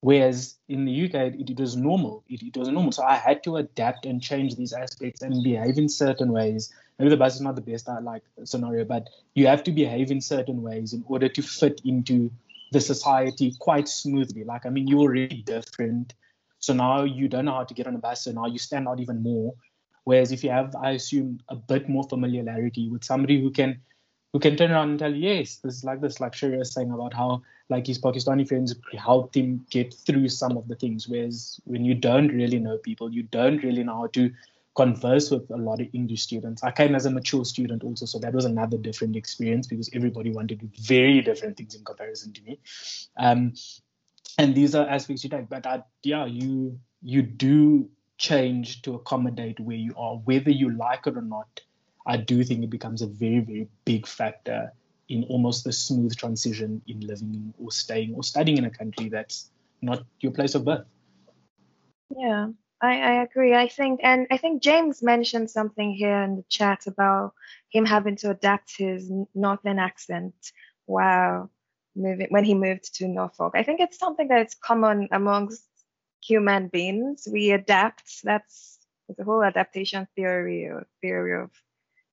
[0.00, 2.24] Whereas in the UK, it, it was normal.
[2.28, 2.92] It, it was normal.
[2.92, 6.70] So I had to adapt and change these aspects and behave in certain ways.
[6.98, 10.10] Maybe the bus is not the best I like scenario, but you have to behave
[10.10, 12.30] in certain ways in order to fit into
[12.72, 14.44] the society quite smoothly.
[14.44, 16.12] Like, I mean, you're already different.
[16.64, 18.24] So now you don't know how to get on a bus.
[18.24, 19.54] So now you stand out even more.
[20.04, 23.80] Whereas if you have, I assume, a bit more familiarity with somebody who can
[24.32, 27.14] who can turn around and tell you, yes, this is like this, was saying about
[27.14, 27.40] how
[27.70, 31.08] like his Pakistani friends helped him get through some of the things.
[31.08, 34.32] Whereas when you don't really know people, you don't really know how to
[34.74, 36.64] converse with a lot of English students.
[36.64, 40.32] I came as a mature student also, so that was another different experience because everybody
[40.32, 42.58] wanted very different things in comparison to me.
[43.16, 43.54] Um,
[44.38, 49.60] and these are aspects you take, but I, yeah, you you do change to accommodate
[49.60, 51.60] where you are, whether you like it or not.
[52.06, 54.72] I do think it becomes a very, very big factor
[55.08, 59.50] in almost the smooth transition in living or staying or studying in a country that's
[59.82, 60.86] not your place of birth.
[62.16, 62.48] Yeah,
[62.80, 63.54] I, I agree.
[63.54, 67.34] I think, and I think James mentioned something here in the chat about
[67.70, 70.34] him having to adapt his northern accent
[70.86, 71.50] while
[71.96, 73.52] moving when he moved to Norfolk.
[73.54, 75.64] I think it's something that's common amongst
[76.22, 77.26] human beings.
[77.30, 78.22] We adapt.
[78.22, 78.78] That's
[79.16, 81.50] the whole adaptation theory or theory of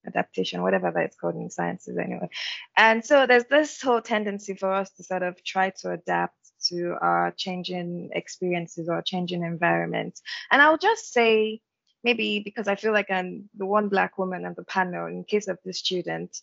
[0.06, 2.30] adaptation, whatever that's called in sciences anyway.
[2.76, 6.36] And so there's this whole tendency for us to sort of try to adapt
[6.70, 10.22] to our changing experiences or changing environments.
[10.52, 11.62] And I'll just say,
[12.04, 15.48] maybe because I feel like I'm the one black woman on the panel in case
[15.48, 16.38] of the student,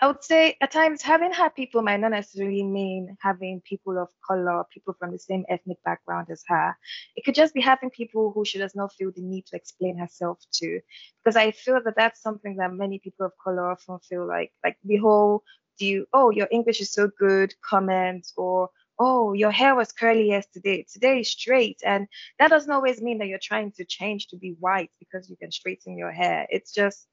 [0.00, 4.08] I would say at times having had people might not necessarily mean having people of
[4.24, 6.76] color, people from the same ethnic background as her.
[7.16, 9.98] It could just be having people who she does not feel the need to explain
[9.98, 10.80] herself to.
[11.24, 14.76] Because I feel that that's something that many people of color often feel like, like
[14.84, 15.42] the whole,
[15.80, 18.70] do you, oh, your English is so good comment or,
[19.00, 21.80] oh, your hair was curly yesterday, today is straight.
[21.84, 22.06] And
[22.38, 25.50] that doesn't always mean that you're trying to change to be white because you can
[25.50, 26.46] straighten your hair.
[26.50, 27.08] It's just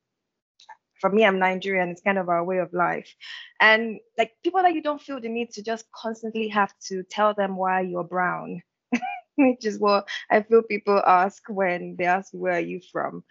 [1.00, 1.90] for me, I'm Nigerian.
[1.90, 3.14] It's kind of our way of life.
[3.60, 7.34] And like people that you don't feel the need to just constantly have to tell
[7.34, 8.62] them why you're brown,
[9.36, 13.24] which is what I feel people ask when they ask, where are you from?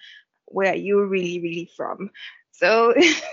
[0.46, 2.10] Where are you really, really from?
[2.52, 2.94] So,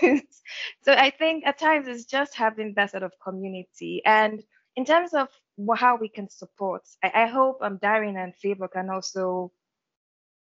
[0.82, 4.02] so I think at times it's just having that sort of community.
[4.04, 4.42] And
[4.74, 5.28] in terms of
[5.76, 9.52] how we can support, I, I hope um, Darren and Favor can also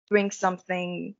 [0.08, 1.14] bring something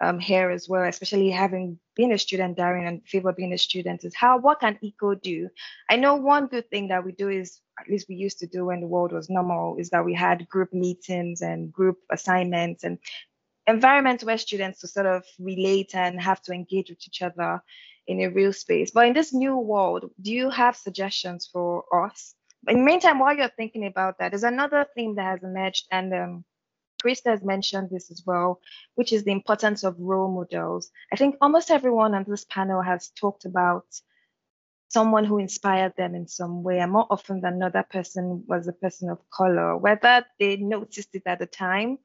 [0.00, 4.04] um, here as well, especially having been a student, Darren, and Favor being a student,
[4.04, 5.48] is how what can ECO do?
[5.88, 8.66] I know one good thing that we do is, at least we used to do
[8.66, 12.98] when the world was normal, is that we had group meetings and group assignments and
[13.66, 17.62] environments where students to sort of relate and have to engage with each other
[18.06, 18.90] in a real space.
[18.90, 22.34] But in this new world, do you have suggestions for us?
[22.68, 26.12] In the meantime, while you're thinking about that, there's another thing that has emerged, and
[26.12, 26.44] um,
[27.02, 28.60] Krista has mentioned this as well,
[28.94, 30.90] which is the importance of role models.
[31.12, 33.86] I think almost everyone on this panel has talked about
[34.88, 38.68] someone who inspired them in some way, and more often than not, that person was
[38.68, 41.98] a person of color, whether they noticed it at the time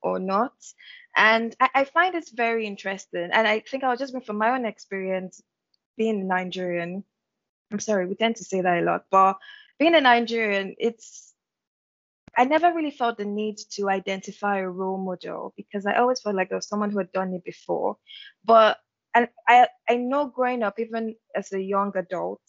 [0.00, 0.52] or not.
[1.16, 3.30] And I, I find this very interesting.
[3.32, 5.42] And I think I'll just bring from my own experience
[5.96, 7.04] being Nigerian.
[7.72, 9.36] I'm sorry, we tend to say that a lot, but
[9.78, 11.27] being a Nigerian, it's
[12.36, 16.36] I never really felt the need to identify a role model because I always felt
[16.36, 17.96] like there was someone who had done it before.
[18.44, 18.78] But
[19.14, 22.40] and I I know growing up, even as a young adult,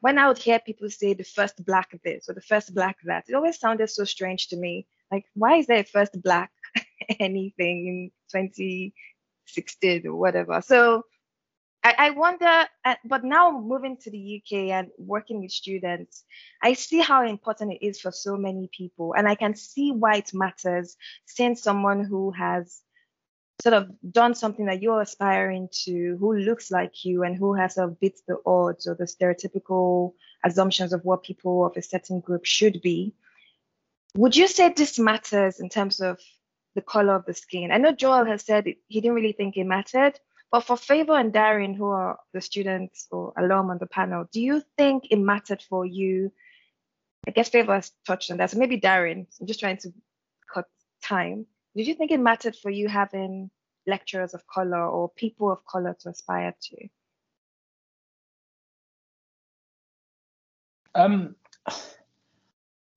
[0.00, 3.24] when I would hear people say the first black this or the first black that,
[3.28, 4.86] it always sounded so strange to me.
[5.10, 6.50] Like, why is there a first black
[7.20, 10.60] anything in 2016 or whatever?
[10.62, 11.04] So
[11.84, 16.24] I, I wonder, uh, but now moving to the UK and working with students,
[16.62, 19.14] I see how important it is for so many people.
[19.16, 22.82] And I can see why it matters seeing someone who has
[23.62, 27.74] sort of done something that you're aspiring to, who looks like you and who has
[27.74, 30.12] sort of beat the odds or the stereotypical
[30.44, 33.14] assumptions of what people of a certain group should be.
[34.16, 36.18] Would you say this matters in terms of
[36.74, 37.72] the color of the skin?
[37.72, 40.18] I know Joel has said he didn't really think it mattered,
[40.50, 44.40] but for Favor and Darren, who are the students or alum on the panel, do
[44.40, 46.32] you think it mattered for you?
[47.26, 48.50] I guess Favor has touched on that.
[48.50, 49.92] So maybe Darren, I'm just trying to
[50.52, 50.64] cut
[51.02, 51.46] time.
[51.76, 53.50] Did you think it mattered for you having
[53.86, 56.88] lecturers of color or people of color to aspire to?
[60.94, 61.36] Um,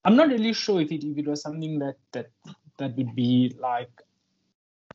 [0.05, 2.31] I'm not really sure if it if it was something that that
[2.77, 3.91] that would be like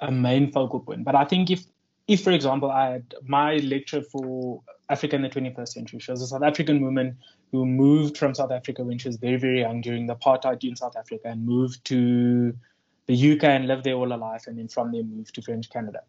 [0.00, 1.04] a main focal point.
[1.04, 1.64] But I think if
[2.08, 6.22] if for example I had my lecture for Africa in the 21st century, she was
[6.22, 7.18] a South African woman
[7.52, 10.76] who moved from South Africa when she was very very young during the apartheid in
[10.76, 12.56] South Africa and moved to
[13.06, 15.70] the UK and lived there all her life, and then from there moved to French
[15.70, 16.00] Canada.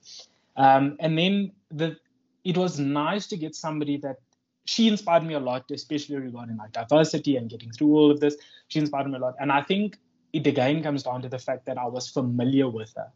[0.55, 1.97] Um, and then the
[2.43, 4.17] it was nice to get somebody that
[4.65, 8.35] she inspired me a lot, especially regarding like diversity and getting through all of this.
[8.67, 9.35] She inspired me a lot.
[9.39, 9.97] And I think
[10.33, 13.07] it again comes down to the fact that I was familiar with her.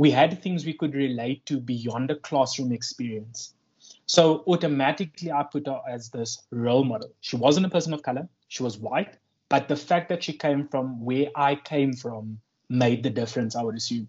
[0.00, 3.52] We had things we could relate to beyond a classroom experience.
[4.06, 7.10] So automatically I put her as this role model.
[7.20, 9.18] She wasn't a person of color, she was white,
[9.50, 12.40] but the fact that she came from where I came from
[12.70, 14.08] made the difference, I would assume.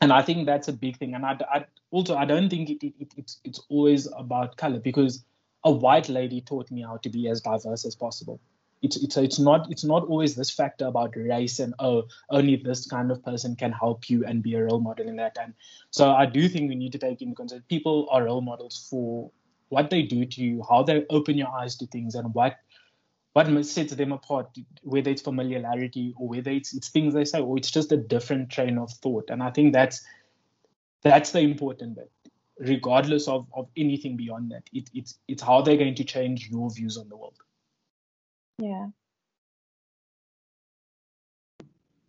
[0.00, 1.14] And I think that's a big thing.
[1.14, 4.80] And I, I also I don't think it, it, it, it's it's always about color
[4.80, 5.24] because
[5.62, 8.40] a white lady taught me how to be as diverse as possible.
[8.82, 12.86] It's, it's, it's not it's not always this factor about race and oh only this
[12.86, 15.54] kind of person can help you and be a role model in that and
[15.90, 19.30] so I do think we need to take into consideration people are role models for
[19.68, 22.56] what they do to you how they open your eyes to things and what
[23.34, 24.48] what sets them apart
[24.82, 28.50] whether it's familiarity or whether it's, it's things they say or it's just a different
[28.50, 30.04] train of thought and I think that's
[31.02, 32.10] that's the important bit
[32.62, 34.62] regardless of, of anything beyond that.
[34.72, 37.34] It, it's it's how they're going to change your views on the world.
[38.62, 38.88] Yeah.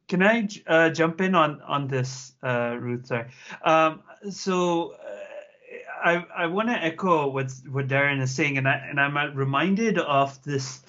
[0.07, 3.07] Can I uh, jump in on on this, uh, Ruth?
[3.07, 3.25] Sorry.
[3.63, 8.75] Um, so uh, I I want to echo what what Darren is saying, and I
[8.75, 10.83] and I'm reminded of this.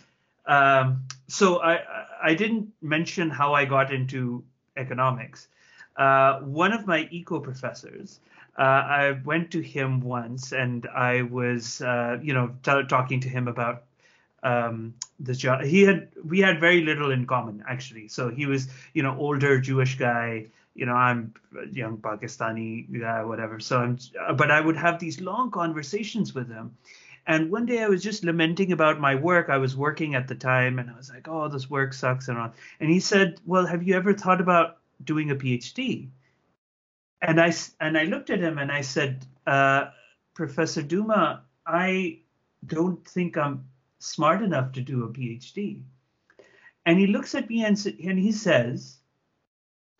[0.47, 1.81] Um, so I
[2.23, 4.45] I didn't mention how I got into
[4.77, 5.49] economics.
[5.97, 8.21] Uh, one of my eco professors
[8.59, 13.29] uh, I went to him once and I was, uh, you know, t- talking to
[13.29, 13.85] him about
[14.43, 15.63] um, the job.
[15.63, 18.09] He had, we had very little in common actually.
[18.09, 20.47] So he was, you know, older Jewish guy.
[20.75, 21.35] You know, I'm
[21.71, 23.61] young Pakistani guy, whatever.
[23.61, 23.99] So I'm,
[24.37, 26.77] but I would have these long conversations with him.
[27.27, 29.49] And one day I was just lamenting about my work.
[29.49, 32.37] I was working at the time and I was like, oh, this work sucks and
[32.37, 32.53] on.
[32.81, 36.09] And he said, well, have you ever thought about doing a PhD?
[37.27, 39.87] and I and I looked at him and I said, uh,
[40.35, 42.19] Professor Duma, I
[42.67, 43.67] don't think I'm
[44.05, 45.83] smart enough to do a PhD.
[46.87, 48.99] And he looks at me and, and he says,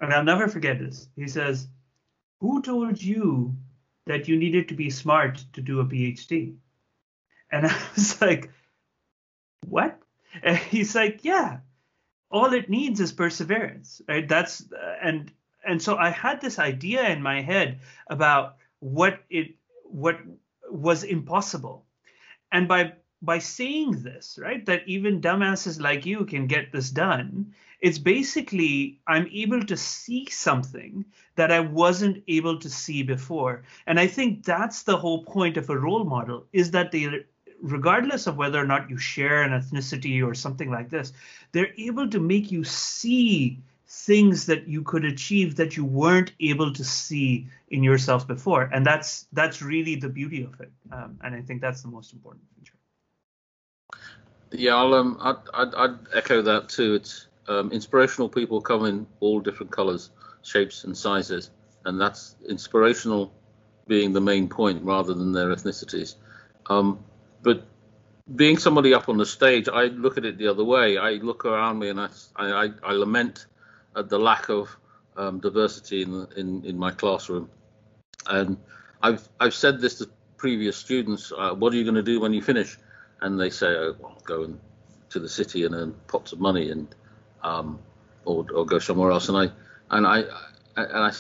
[0.01, 1.09] and I'll never forget this.
[1.17, 1.69] He says,
[2.41, 3.57] "Who told you
[4.07, 6.57] that you needed to be smart to do a PhD?"
[7.51, 8.51] And I was like,
[9.67, 9.99] "What?"
[10.43, 11.59] And he's like, "Yeah,
[12.31, 14.29] all it needs is perseverance, right?
[14.29, 15.33] That's uh, and
[15.65, 20.19] and so I had this idea in my head about what it what
[20.71, 21.87] was impossible.
[22.53, 22.95] And by
[23.25, 29.01] by saying this, right, that even dumbasses like you can get this done, it's basically
[29.07, 31.05] I'm able to see something
[31.37, 33.65] that I wasn't able to see before.
[33.87, 37.25] And I think that's the whole point of a role model is that they
[37.61, 41.13] regardless of whether or not you share an ethnicity or something like this,
[41.53, 46.73] they're able to make you see things that you could achieve that you weren't able
[46.73, 48.69] to see in yourself before.
[48.73, 50.71] And that's that's really the beauty of it.
[50.93, 52.74] Um, and i think that's the most important feature
[54.55, 59.07] yeah i'll um i'd, I'd, I'd echo that too it's um, inspirational people come in
[59.21, 60.11] all different colors
[60.43, 61.51] shapes and sizes
[61.85, 63.33] and that's inspirational
[63.87, 66.15] being the main point rather than their ethnicities
[66.71, 67.05] um,
[67.43, 67.67] but
[68.37, 70.97] being somebody up on the stage, I look at it the other way.
[70.97, 73.47] I look around me and I, I, I lament
[73.97, 74.75] at the lack of
[75.17, 77.51] um, diversity in, in, in my classroom.
[78.27, 78.57] And
[79.03, 81.33] I've I've said this to previous students.
[81.37, 82.79] Uh, what are you going to do when you finish?
[83.21, 84.61] And they say, oh, well, go and,
[85.11, 86.93] to the city and earn pots of money and
[87.43, 87.79] um,
[88.25, 89.29] or, or go somewhere else.
[89.29, 89.51] And I
[89.91, 90.25] and I
[90.77, 91.13] and I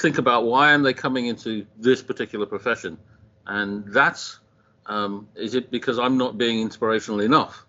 [0.00, 2.98] think about why am they coming into this particular profession?
[3.46, 4.38] And that's
[4.86, 7.66] um, is it because I'm not being inspirational enough?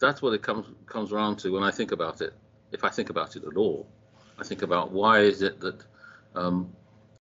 [0.00, 2.32] That's what it comes comes around to when I think about it.
[2.72, 3.86] If I think about it at all,
[4.38, 5.84] I think about why is it that
[6.34, 6.72] um,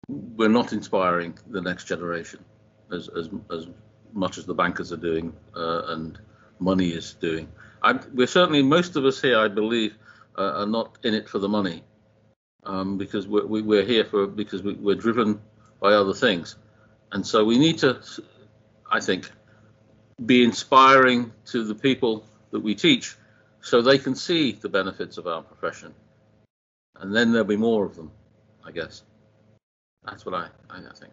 [0.09, 2.45] we're not inspiring the next generation
[2.93, 3.67] as as as
[4.17, 6.19] much as the bankers are doing uh, and
[6.59, 7.49] money is doing.
[7.83, 9.95] I'm, we're certainly most of us here, I believe,
[10.37, 11.83] uh, are not in it for the money
[12.65, 15.41] um, because we're, we, are here for because we, we're driven
[15.81, 16.57] by other things,
[17.13, 18.01] and so we need to,
[18.91, 19.31] I think,
[20.25, 23.15] be inspiring to the people that we teach,
[23.61, 25.95] so they can see the benefits of our profession,
[26.97, 28.11] and then there'll be more of them,
[28.65, 29.03] I guess.
[30.05, 31.13] That's what I, I think.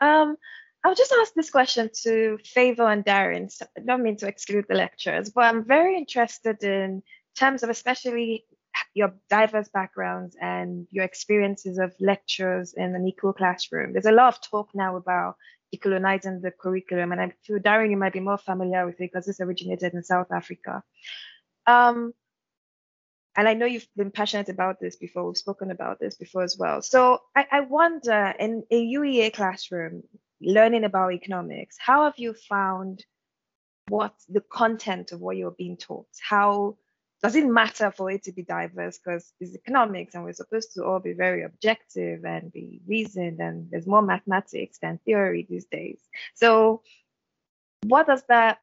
[0.00, 0.36] Um,
[0.84, 3.50] I'll just ask this question to Favor and Darren.
[3.50, 7.02] So I don't mean to exclude the lecturers, but I'm very interested in
[7.36, 8.44] terms of especially
[8.94, 13.92] your diverse backgrounds and your experiences of lectures in an equal classroom.
[13.92, 15.36] There's a lot of talk now about
[15.74, 19.26] decolonizing the curriculum, and I feel Darren, you might be more familiar with it because
[19.26, 20.82] this originated in South Africa.
[21.66, 22.12] Um,
[23.36, 25.26] and I know you've been passionate about this before.
[25.26, 26.80] We've spoken about this before as well.
[26.80, 30.02] So I, I wonder, in a UEA classroom,
[30.40, 33.04] learning about economics, how have you found
[33.88, 36.08] what the content of what you're being taught?
[36.26, 36.76] How
[37.22, 38.98] does it matter for it to be diverse?
[38.98, 43.70] Because it's economics and we're supposed to all be very objective and be reasoned, and
[43.70, 46.00] there's more mathematics than theory these days.
[46.34, 46.82] So,
[47.84, 48.60] what does that?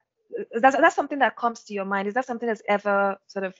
[0.52, 2.08] That's, that's something that comes to your mind.
[2.08, 3.54] Is that something that's ever sort of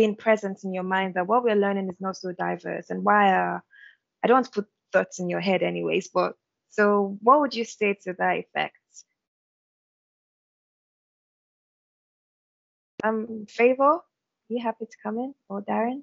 [0.00, 3.34] been present in your mind that what we're learning is not so diverse and why
[3.34, 3.62] are
[4.22, 6.36] I don't want to put thoughts in your head anyways, but
[6.70, 8.76] so what would you say to that effect?
[13.04, 14.00] Um, Favor,
[14.48, 16.02] you happy to come in or Darren?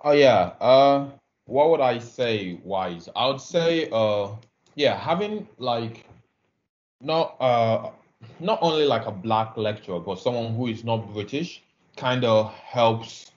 [0.00, 0.54] Oh yeah.
[0.60, 1.10] Uh,
[1.44, 3.08] what would I say wise?
[3.14, 4.28] I would say uh,
[4.74, 6.04] yeah, having like
[7.00, 7.90] not uh
[8.40, 11.62] not only like a black lecturer, but someone who is not British
[11.96, 13.30] kind of helps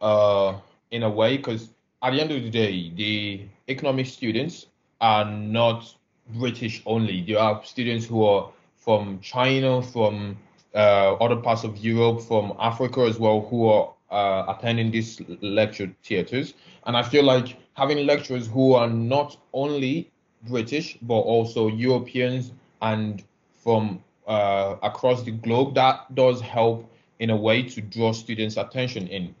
[0.00, 0.58] uh
[0.90, 1.70] in a way because
[2.04, 4.66] at the end of the day, the economic students
[5.00, 5.94] are not
[6.34, 7.22] British only.
[7.22, 10.36] There are students who are from China, from
[10.74, 15.90] uh, other parts of Europe, from Africa as well, who are uh, attending these lecture
[16.02, 16.52] theaters.
[16.86, 20.10] And I feel like having lecturers who are not only
[20.46, 22.52] British, but also Europeans
[22.82, 23.24] and
[23.62, 29.06] from uh, across the globe, that does help in a way to draw students' attention
[29.08, 29.34] in.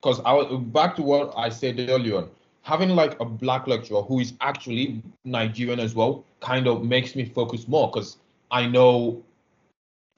[0.00, 2.30] Because I was back to what I said earlier on,
[2.62, 7.24] having like a black lecturer who is actually Nigerian as well kind of makes me
[7.24, 8.18] focus more because
[8.50, 9.22] I know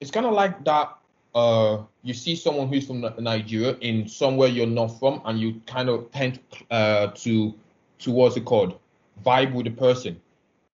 [0.00, 0.96] it's kind of like that.
[1.34, 5.88] Uh, you see someone who's from Nigeria in somewhere you're not from, and you kind
[5.88, 6.38] of tend
[6.70, 7.55] uh, to
[7.98, 8.78] to what's it called,
[9.24, 10.20] vibe with the person,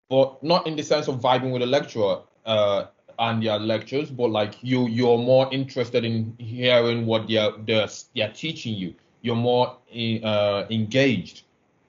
[0.09, 2.87] but not in the sense of vibing with a lecturer uh,
[3.21, 8.33] and their lectures, but like you you're more interested in hearing what they're they're, they're
[8.33, 8.95] teaching you.
[9.23, 9.77] You're more
[10.25, 11.43] uh, engaged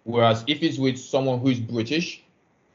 [0.03, 2.23] Whereas if it's with someone who's British,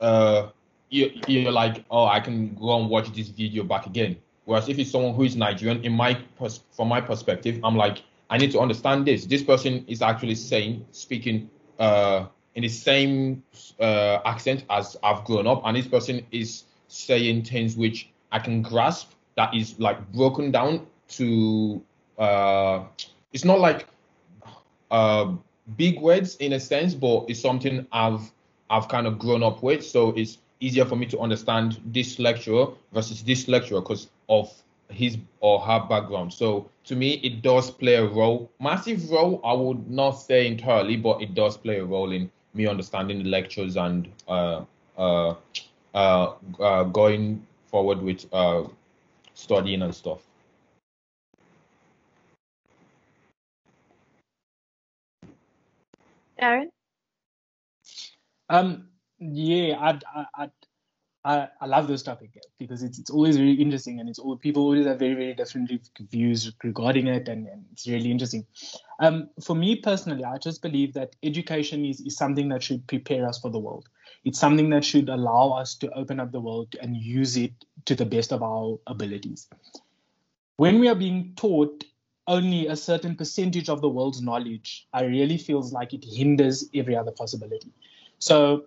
[0.00, 0.48] uh,
[0.90, 4.16] you, you're like, oh, I can go and watch this video back again.
[4.44, 8.02] Whereas if it's someone who is Nigerian, in my pers- from my perspective, I'm like,
[8.30, 9.26] I need to understand this.
[9.26, 13.42] This person is actually saying, speaking uh, in the same
[13.80, 18.62] uh, accent as I've grown up, and this person is saying things which I can
[18.62, 19.12] grasp.
[19.36, 21.82] That is like broken down to.
[22.18, 22.84] Uh,
[23.32, 23.86] it's not like
[24.90, 25.32] uh,
[25.76, 28.32] big words in a sense, but it's something I've
[28.70, 29.84] I've kind of grown up with.
[29.84, 34.52] So it's easier for me to understand this lecturer versus this lecturer because of
[34.88, 36.32] his or her background.
[36.32, 39.40] So to me, it does play a role, massive role.
[39.44, 43.28] I would not say entirely, but it does play a role in me understanding the
[43.28, 44.64] lectures and uh,
[44.96, 45.34] uh,
[45.94, 47.46] uh, uh going
[47.76, 48.64] forward with uh,
[49.34, 50.22] studying and stuff.
[56.40, 56.68] Darren?
[58.48, 58.88] Um,
[59.18, 60.48] yeah, I, I,
[61.22, 64.62] I, I love this topic because it's, it's always very interesting and it's all people
[64.62, 65.70] always have very, very different
[66.10, 68.46] views regarding it and, and it's really interesting.
[69.00, 73.28] Um, for me personally, I just believe that education is, is something that should prepare
[73.28, 73.86] us for the world.
[74.24, 77.52] It's something that should allow us to open up the world and use it
[77.86, 79.48] to the best of our abilities.
[80.56, 81.84] When we are being taught
[82.26, 86.96] only a certain percentage of the world's knowledge, I really feels like it hinders every
[86.96, 87.72] other possibility.
[88.18, 88.64] So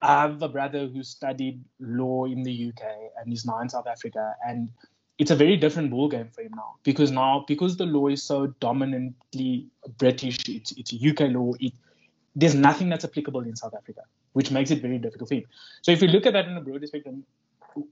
[0.00, 2.82] I have a brother who studied law in the UK
[3.20, 4.70] and is now in South Africa, and
[5.18, 8.46] it's a very different ballgame for him now because now because the law is so
[8.60, 9.66] dominantly
[9.98, 11.52] British, it's it's UK law.
[11.58, 11.72] It,
[12.36, 14.02] there's nothing that's applicable in South Africa.
[14.38, 15.44] Which makes it very difficult for him.
[15.82, 17.24] So if you look at that in a broader spectrum,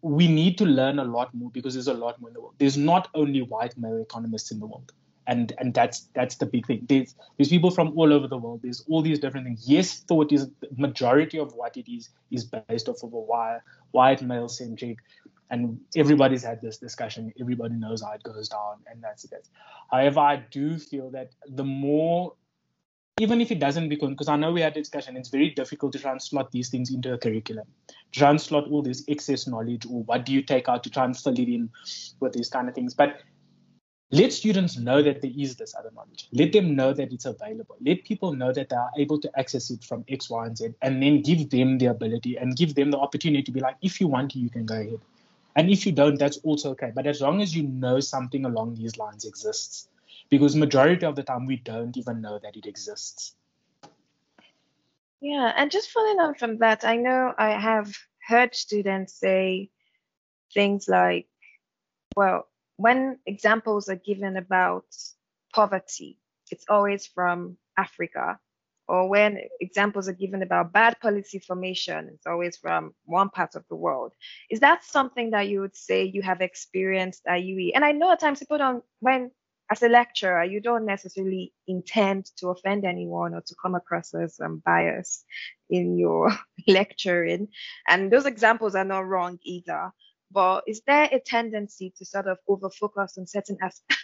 [0.03, 2.55] we need to learn a lot more because there's a lot more in the world.
[2.59, 4.93] There's not only white male economists in the world.
[5.29, 6.85] And and that's that's the big thing.
[6.89, 8.61] There's there's people from all over the world.
[8.63, 9.65] There's all these different things.
[9.69, 13.59] Yes, thought is the majority of what it is is based off of a white
[13.91, 14.99] white male centric
[15.51, 17.33] and everybody's had this discussion.
[17.41, 19.49] Everybody knows how it goes down, and that's it.
[19.91, 22.35] However, I do feel that the more,
[23.19, 25.93] even if it doesn't become, because I know we had a discussion, it's very difficult
[25.93, 27.67] to slot these things into a curriculum,
[28.13, 31.71] slot all this excess knowledge, or what do you take out to fill it in
[32.21, 32.93] with these kind of things.
[32.93, 33.23] But
[34.13, 36.29] let students know that there is this other knowledge.
[36.33, 37.77] Let them know that it's available.
[37.81, 40.69] Let people know that they are able to access it from X, Y, and Z,
[40.83, 43.99] and then give them the ability and give them the opportunity to be like, if
[43.99, 45.01] you want to, you can go ahead.
[45.57, 46.93] And if you don't, that's also okay.
[46.95, 49.89] But as long as you know something along these lines exists,
[50.31, 53.35] because majority of the time we don't even know that it exists.
[55.21, 57.95] Yeah, and just following on from that, I know I have
[58.27, 59.71] heard students say
[60.53, 61.27] things like,
[62.17, 64.85] well, when examples are given about
[65.55, 66.19] poverty,
[66.51, 68.39] it's always from Africa
[68.89, 73.65] or when examples are given about bad policy formation, it's always from one part of
[73.69, 74.13] the world.
[74.49, 77.73] Is that something that you would say you have experienced at UE?
[77.75, 79.31] And I know at times people don't, when
[79.71, 84.39] as a lecturer, you don't necessarily intend to offend anyone or to come across as
[84.41, 85.25] um, biased
[85.69, 86.33] in your
[86.69, 87.49] lecturing.
[87.89, 89.93] And those examples are not wrong either.
[90.31, 94.03] But is there a tendency to sort of over focus on certain aspects?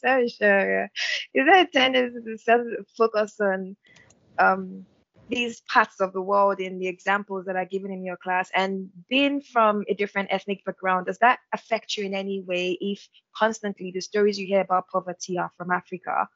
[0.00, 0.84] so sure.
[1.34, 3.76] Is there a tendency to sort of focus on
[4.38, 4.86] um,
[5.30, 8.88] these parts of the world in the examples that are given in your class and
[9.08, 13.90] being from a different ethnic background does that affect you in any way if constantly
[13.92, 16.28] the stories you hear about poverty are from africa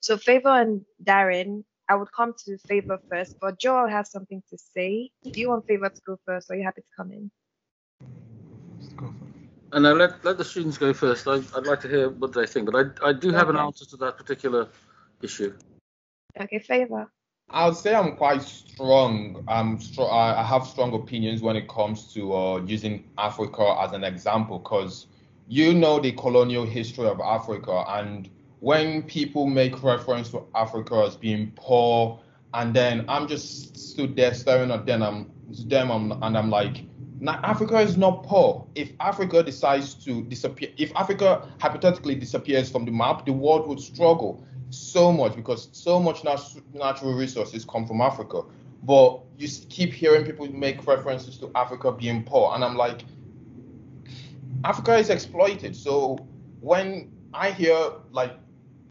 [0.00, 4.58] so favor and darren i would come to favor first but joel has something to
[4.58, 7.30] say do you want favor to go first or are you happy to come in
[9.72, 11.26] and uh, now let, let the students go first.
[11.26, 13.58] I, would like to hear what they think, but I, I do have okay.
[13.58, 14.68] an answer to that particular
[15.20, 15.52] issue.
[16.40, 17.10] Okay, favor.
[17.54, 19.44] I would say I'm quite strong.
[19.46, 24.02] I'm str- I have strong opinions when it comes to uh, using Africa as an
[24.02, 25.06] example, because
[25.46, 28.28] you know the colonial history of Africa, and
[28.58, 32.18] when people make reference to Africa as being poor,
[32.54, 35.30] and then I'm just stood there staring at them, I'm,
[35.68, 36.84] them, and I'm like,
[37.20, 38.66] now, Africa is not poor.
[38.74, 43.78] If Africa decides to disappear, if Africa hypothetically disappears from the map, the world would
[43.78, 44.44] struggle
[44.76, 48.42] so much because so much nat- natural resources come from Africa.
[48.82, 53.04] But you keep hearing people make references to Africa being poor, and I'm like,
[54.64, 55.74] Africa is exploited.
[55.74, 56.18] So
[56.60, 58.38] when I hear like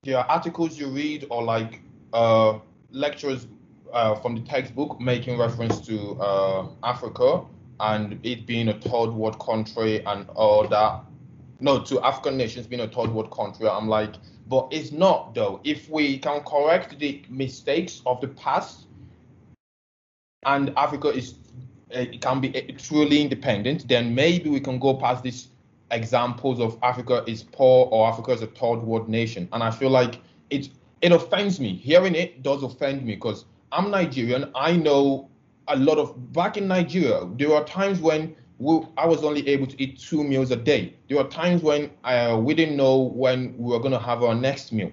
[0.03, 1.81] there are articles you read or like
[2.11, 2.60] uh,
[2.91, 3.47] lectures
[3.93, 7.45] uh, from the textbook making reference to uh, Africa,
[7.80, 11.01] and it being a third world country and all that.
[11.59, 14.15] No, to African nations being a third world country, I'm like,
[14.47, 15.61] but it's not though.
[15.63, 18.88] If we can correct the mistakes of the past,
[20.45, 21.35] and Africa is
[21.91, 25.49] eh, it can be eh, truly independent, then maybe we can go past these
[25.91, 29.47] examples of Africa is poor or Africa is a third world nation.
[29.53, 30.19] And I feel like
[30.49, 30.69] it
[31.01, 31.75] it offends me.
[31.75, 34.51] Hearing it does offend me because I'm Nigerian.
[34.55, 35.30] I know
[35.67, 39.68] a lot of back in Nigeria, there were times when we, I was only able
[39.68, 40.94] to eat two meals a day.
[41.10, 44.34] There were times when uh, we didn't know when we were going to have our
[44.34, 44.91] next meal.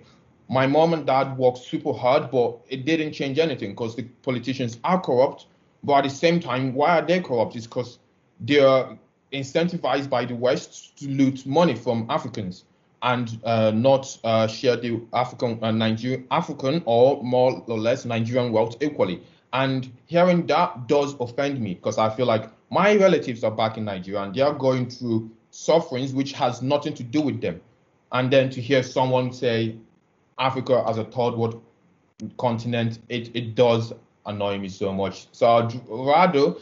[0.48, 4.78] My mom and dad worked super hard, but it didn't change anything because the politicians
[4.82, 5.46] are corrupt.
[5.84, 7.54] But at the same time, why are they corrupt?
[7.54, 7.98] Is because
[8.40, 8.98] they're
[9.32, 12.64] incentivized by the West to loot money from Africans
[13.02, 18.50] and uh, not uh, share the African, uh, Nigerian, African or more or less Nigerian
[18.52, 19.22] wealth equally.
[19.52, 23.84] And hearing that does offend me because I feel like my relatives are back in
[23.84, 27.60] Nigeria and they are going through sufferings which has nothing to do with them.
[28.12, 29.76] And then to hear someone say
[30.38, 31.62] Africa as a third world
[32.38, 33.92] continent, it, it does
[34.26, 35.26] annoy me so much.
[35.32, 36.54] So I'd rather,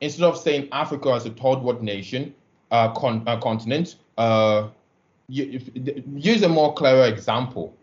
[0.00, 2.34] instead of saying Africa as a third world nation,
[2.70, 4.68] uh, con- uh, continent, uh,
[5.28, 7.74] use a more clearer example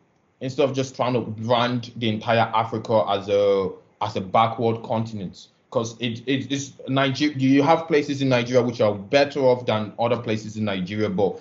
[0.42, 3.70] instead of just trying to brand the entire Africa as a
[4.02, 7.36] as a backward continent because it, it is Nigeria.
[7.36, 11.40] You have places in Nigeria which are better off than other places in Nigeria, but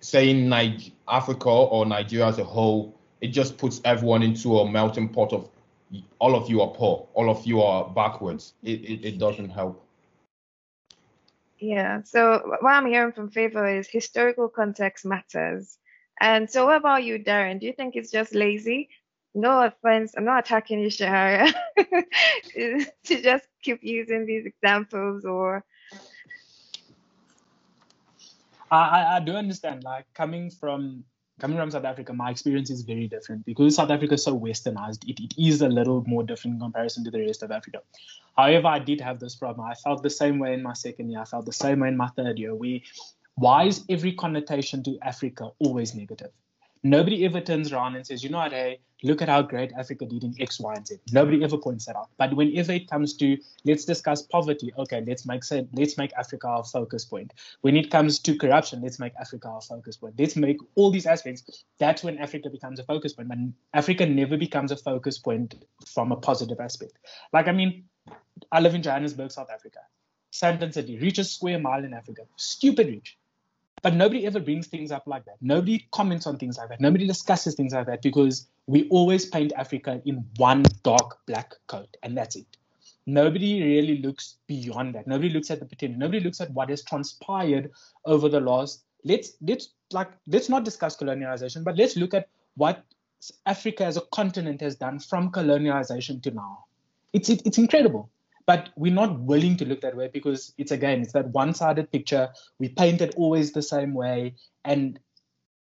[0.00, 5.08] saying Niger- Africa or Nigeria as a whole, it just puts everyone into a melting
[5.08, 5.48] pot of
[6.18, 8.54] all of you are poor, all of you are backwards.
[8.62, 9.82] It, it, it doesn't help.
[11.58, 12.02] Yeah.
[12.02, 15.78] So what I'm hearing from Favor is historical context matters.
[16.20, 17.60] And so what about you, Darren?
[17.60, 18.88] Do you think it's just lazy
[19.36, 21.52] no offense, I'm not attacking you, Shahara,
[22.54, 25.64] to just keep using these examples or.
[28.70, 31.04] I, I do understand, like coming from
[31.38, 35.06] coming from South Africa, my experience is very different because South Africa is so westernized.
[35.06, 37.80] It, it is a little more different in comparison to the rest of Africa.
[38.36, 39.66] However, I did have this problem.
[39.68, 41.20] I felt the same way in my second year.
[41.20, 42.54] I felt the same way in my third year.
[42.54, 42.84] We,
[43.34, 46.30] why is every connotation to Africa always negative?
[46.88, 50.06] Nobody ever turns around and says, you know what, hey, look at how great Africa
[50.06, 50.98] did in X, Y, and Z.
[51.10, 52.10] Nobody ever points that out.
[52.16, 55.42] But whenever it comes to let's discuss poverty, okay, let's make
[55.72, 57.32] let's make Africa our focus point.
[57.62, 60.14] When it comes to corruption, let's make Africa our focus point.
[60.16, 61.64] Let's make all these aspects.
[61.78, 63.28] That's when Africa becomes a focus point.
[63.30, 63.38] But
[63.74, 66.98] Africa never becomes a focus point from a positive aspect.
[67.32, 67.84] Like I mean,
[68.52, 69.80] I live in Johannesburg, South Africa.
[70.32, 72.22] Sandton City, richest square mile in Africa.
[72.36, 73.16] Stupid rich.
[73.82, 75.36] But nobody ever brings things up like that.
[75.40, 76.80] Nobody comments on things like that.
[76.80, 81.96] Nobody discusses things like that because we always paint Africa in one dark black coat,
[82.02, 82.46] and that's it.
[83.06, 85.06] Nobody really looks beyond that.
[85.06, 85.98] Nobody looks at the potential.
[85.98, 87.70] Nobody looks at what has transpired
[88.04, 88.82] over the last.
[89.04, 92.84] Let's let's like let's not discuss colonialization, but let's look at what
[93.44, 96.64] Africa as a continent has done from colonialization to now.
[97.12, 98.10] It's it, it's incredible
[98.46, 102.28] but we're not willing to look that way because it's again it's that one-sided picture.
[102.58, 104.36] We paint it always the same way.
[104.64, 104.98] And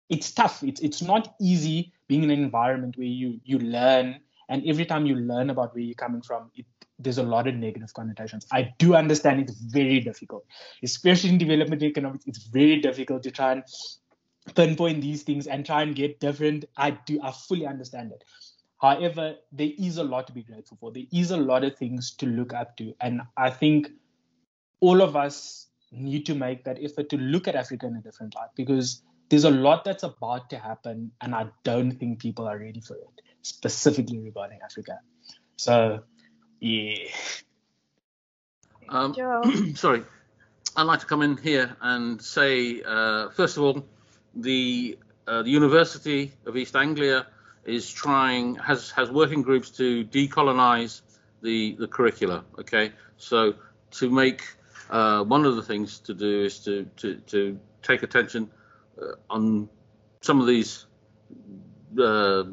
[0.09, 0.61] it's tough.
[0.61, 4.19] It's it's not easy being in an environment where you you learn.
[4.49, 6.65] And every time you learn about where you're coming from it,
[6.99, 8.45] there's a lot of negative connotations.
[8.51, 10.45] I do understand it's very difficult.
[10.83, 13.63] Especially in development economics it's very difficult to try and
[14.53, 16.65] pinpoint these things and try and get different.
[16.77, 18.23] I do i fully understand it
[18.85, 20.91] However, there is a lot to be grateful for.
[20.91, 22.93] There is a lot of things to look up to.
[23.01, 23.89] And I think
[24.79, 28.35] all of us need to make that effort to look at Africa in a different
[28.35, 31.11] light because there's a lot that's about to happen.
[31.21, 34.99] And I don't think people are ready for it, specifically regarding Africa.
[35.57, 36.01] So,
[36.59, 37.07] yeah.
[38.89, 39.15] Um,
[39.75, 40.03] sorry.
[40.75, 43.83] I'd like to come in here and say, uh, first of all,
[44.35, 47.25] the, uh, the University of East Anglia
[47.65, 51.01] is trying has has working groups to decolonize
[51.41, 52.43] the the curricula.
[52.59, 53.55] Okay, so
[53.91, 54.43] to make
[54.89, 58.49] uh, one of the things to do is to to to take attention
[59.01, 59.69] uh, on
[60.21, 60.85] some of these
[62.01, 62.43] uh,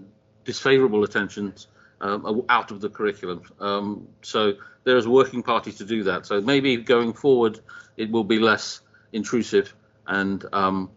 [0.44, 1.68] disfavorable attentions
[2.00, 3.42] um, out of the curriculum.
[3.60, 6.26] Um, so there is a working party to do that.
[6.26, 7.60] So maybe going forward,
[7.96, 8.80] it will be less
[9.12, 9.74] intrusive
[10.06, 10.90] and um,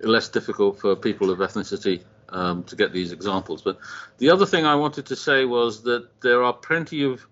[0.00, 3.62] less difficult for people of ethnicity um, to get these examples.
[3.62, 3.78] But
[4.18, 7.26] the other thing I wanted to say was that there are plenty of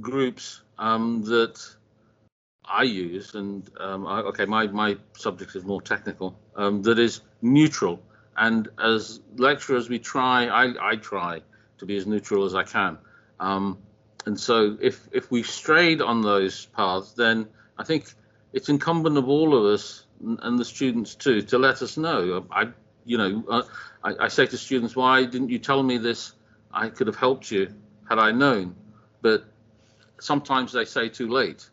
[0.00, 1.60] groups um, that
[2.64, 7.20] I use, and um, I, okay, my, my subject is more technical, um, that is
[7.42, 8.00] neutral.
[8.36, 11.42] And as lecturers, we try, I, I try
[11.78, 12.98] to be as neutral as I can.
[13.38, 13.78] Um,
[14.26, 17.46] and so if, if we've strayed on those paths, then
[17.78, 18.12] I think
[18.52, 22.46] it's incumbent of all of us and the students too to let us know.
[22.50, 22.68] I,
[23.04, 23.62] you know, uh,
[24.02, 26.32] I, I, say to students, why didn't you tell me this?
[26.72, 27.72] I could have helped you
[28.08, 28.74] had I known.
[29.22, 29.44] But
[30.20, 31.68] sometimes they say too late.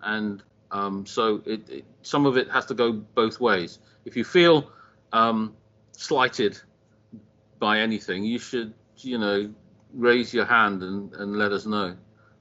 [0.00, 3.78] And um, so it, it, some of it has to go both ways.
[4.04, 4.70] If you feel
[5.12, 5.54] um,
[5.92, 6.58] slighted
[7.58, 9.52] by anything, you should, you know,
[9.94, 11.96] raise your hand and, and let us know.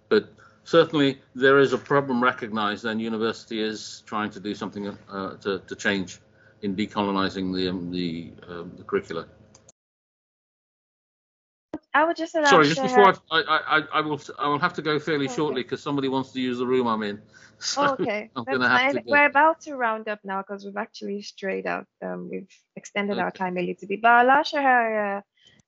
[0.10, 0.34] But
[0.64, 5.60] certainly there is a problem recognized and university is trying to do something uh, to,
[5.60, 6.20] to change
[6.62, 9.28] in decolonizing the um, the, um, the curricula.
[11.94, 14.98] I would just sorry, just before I, I, I, will I will have to go
[14.98, 15.36] fairly okay.
[15.36, 17.22] shortly because somebody wants to use the room I'm in.
[17.64, 21.22] So okay, I'm gonna have to we're about to round up now because we've actually
[21.22, 21.86] strayed out.
[22.02, 23.22] Um, we've extended okay.
[23.22, 25.22] our time a little bit, but I'll let Shahara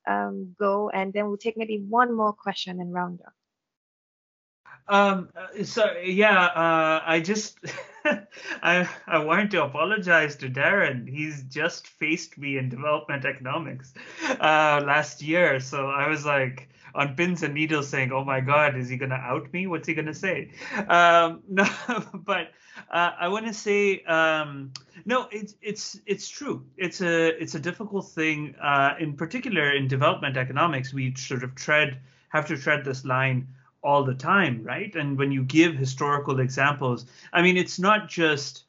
[0.07, 3.33] um, go, and then we'll take maybe one more question and round up.
[4.87, 5.29] Um,
[5.63, 7.57] so yeah, uh, I just
[8.61, 11.07] I I wanted to apologize to Darren.
[11.07, 13.93] He's just faced me in development economics
[14.29, 18.75] uh, last year, so I was like on pins and needles, saying, "Oh my God,
[18.75, 19.67] is he gonna out me?
[19.67, 20.51] What's he gonna say?"
[20.87, 21.65] Um, no,
[22.13, 22.51] but
[22.91, 24.73] uh, I want to say um,
[25.05, 25.27] no.
[25.31, 26.65] It's it's it's true.
[26.75, 28.55] It's a it's a difficult thing.
[28.61, 31.99] Uh, in particular, in development economics, we sort of tread
[32.29, 33.47] have to tread this line
[33.83, 34.95] all the time, right?
[34.95, 38.63] And when you give historical examples, I mean, it's not just,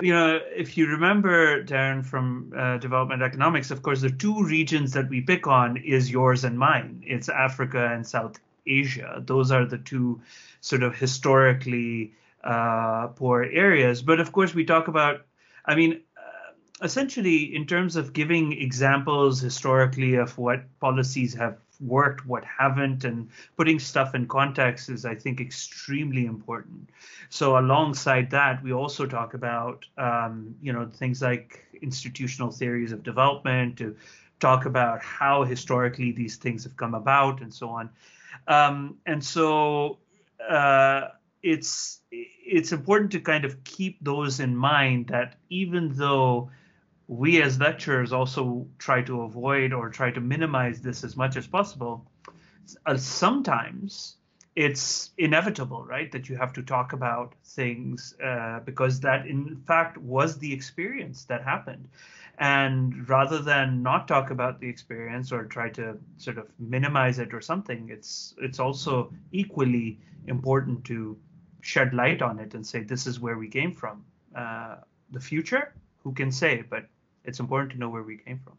[0.00, 4.92] you know, if you remember, Darren, from uh, development economics, of course, the two regions
[4.92, 7.02] that we pick on is yours and mine.
[7.06, 9.22] It's Africa and South Asia.
[9.26, 10.20] Those are the two
[10.60, 12.12] sort of historically
[12.44, 14.02] uh, poor areas.
[14.02, 15.26] But of course, we talk about,
[15.66, 16.02] I mean,
[16.82, 23.28] essentially, in terms of giving examples historically of what policies have worked, what haven't, and
[23.56, 26.90] putting stuff in context is, I think, extremely important.
[27.28, 33.02] So, alongside that, we also talk about, um, you know, things like institutional theories of
[33.02, 33.96] development to
[34.40, 37.90] talk about how historically these things have come about and so on.
[38.48, 39.98] Um, and so,
[40.48, 41.08] uh,
[41.42, 46.50] it's it's important to kind of keep those in mind that even though
[47.12, 51.46] we as lecturers also try to avoid or try to minimize this as much as
[51.46, 52.06] possible.
[52.86, 54.16] Uh, sometimes
[54.56, 59.98] it's inevitable, right, that you have to talk about things uh, because that, in fact,
[59.98, 61.86] was the experience that happened.
[62.38, 67.34] And rather than not talk about the experience or try to sort of minimize it
[67.34, 71.18] or something, it's it's also equally important to
[71.60, 74.02] shed light on it and say this is where we came from.
[74.34, 74.76] Uh,
[75.10, 76.62] the future, who can say?
[76.68, 76.86] But
[77.24, 78.58] it's important to know where we came from.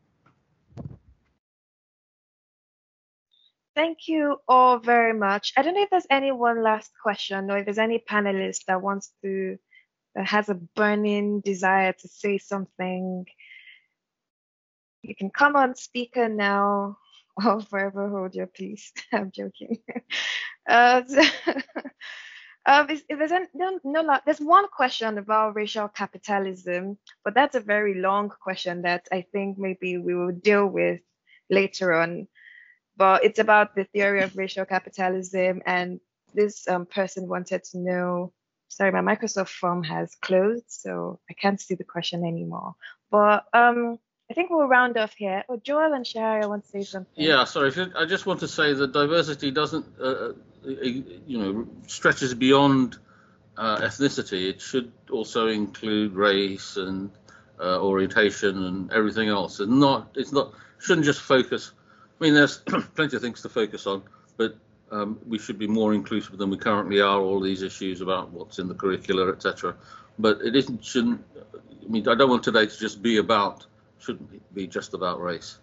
[3.75, 5.53] Thank you all very much.
[5.57, 8.81] I don't know if there's any one last question or if there's any panelist that
[8.81, 9.57] wants to,
[10.13, 13.25] that has a burning desire to say something.
[15.01, 16.97] You can come on speaker now
[17.43, 18.91] or forever hold your peace.
[19.13, 19.77] I'm joking.
[20.65, 21.01] Uh,
[22.65, 27.95] Um, there's an, no, no, there's one question about racial capitalism, but that's a very
[27.95, 31.01] long question that I think maybe we will deal with
[31.49, 32.27] later on.
[32.95, 35.99] But it's about the theory of racial capitalism, and
[36.33, 38.33] this um, person wanted to know.
[38.69, 42.75] Sorry, my Microsoft form has closed, so I can't see the question anymore.
[43.11, 43.97] But um,
[44.31, 45.43] I think we'll round off here.
[45.49, 47.23] Oh, Joel and Sherry, I want to say something.
[47.23, 47.71] Yeah, sorry.
[47.95, 50.33] I just want to say that diversity doesn't, uh, uh,
[50.65, 52.97] you know, stretches beyond
[53.57, 54.49] uh, ethnicity.
[54.49, 57.11] It should also include race and
[57.59, 59.59] uh, orientation and everything else.
[59.59, 61.71] And not, it's not, shouldn't just focus.
[62.19, 62.57] I mean, there's
[62.95, 64.03] plenty of things to focus on,
[64.37, 64.55] but
[64.91, 67.19] um, we should be more inclusive than we currently are.
[67.19, 69.75] All these issues about what's in the curricula, etc.
[70.19, 70.85] But it isn't.
[70.85, 71.23] Shouldn't.
[71.53, 73.65] I mean, I don't want today to just be about
[73.99, 75.57] shouldn't be just about race.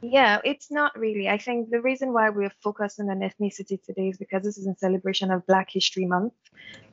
[0.00, 1.28] Yeah, it's not really.
[1.28, 4.76] I think the reason why we're focusing on ethnicity today is because this is in
[4.76, 6.34] celebration of Black History Month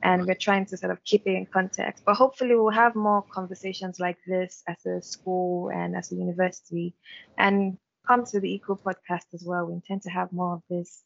[0.02, 2.02] and we're trying to sort of keep it in context.
[2.04, 6.94] But hopefully, we'll have more conversations like this as a school and as a university
[7.38, 7.78] and
[8.08, 9.66] come to the Equal podcast as well.
[9.66, 11.04] We intend to have more of this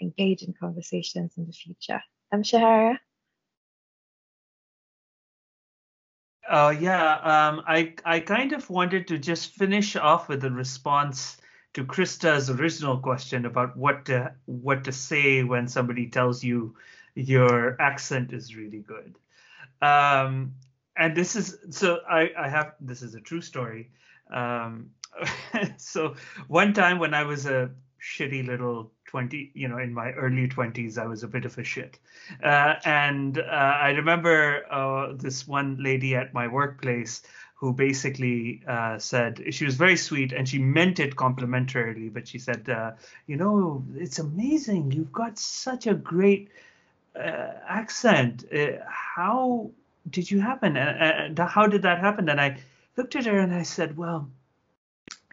[0.00, 2.02] engaging conversations in the future.
[2.32, 2.96] I'm Shahara.
[6.48, 11.36] Uh, yeah, um, I I kind of wanted to just finish off with a response
[11.74, 16.74] to Krista's original question about what to what to say when somebody tells you
[17.14, 19.14] your accent is really good.
[19.82, 20.54] Um,
[20.96, 23.90] and this is so I I have this is a true story.
[24.32, 24.90] Um,
[25.76, 26.14] so
[26.48, 30.96] one time when I was a shitty little 20 you know in my early 20s
[30.96, 31.98] i was a bit of a shit.
[32.44, 37.22] Uh, and uh, i remember uh, this one lady at my workplace
[37.56, 42.38] who basically uh, said she was very sweet and she meant it complimentarily but she
[42.38, 42.92] said uh,
[43.26, 44.92] you know it's amazing.
[44.92, 46.48] You've got such a great
[47.16, 48.44] uh, accent.
[48.86, 49.70] How
[50.08, 50.76] did you happen?
[50.76, 52.28] And how did that happen?
[52.28, 52.58] And i
[52.96, 54.28] looked at her and i said well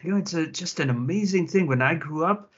[0.02, 1.66] you know it's a, just an amazing thing.
[1.66, 2.50] When i grew up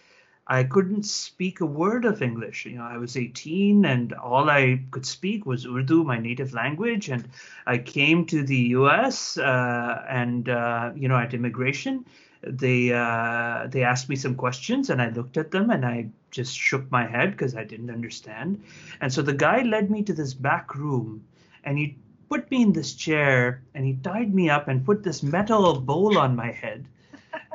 [0.51, 2.67] I couldn't speak a word of English.
[2.67, 7.09] You know, I was 18 and all I could speak was Urdu, my native language.
[7.09, 7.29] And
[7.69, 9.39] I came to the U.S.
[9.39, 12.05] Uh, and uh, you know, at immigration,
[12.43, 16.59] they uh, they asked me some questions and I looked at them and I just
[16.59, 18.61] shook my head because I didn't understand.
[19.01, 21.23] And so the guy led me to this back room
[21.63, 21.97] and he
[22.29, 26.19] put me in this chair and he tied me up and put this metal bowl
[26.19, 26.89] on my head.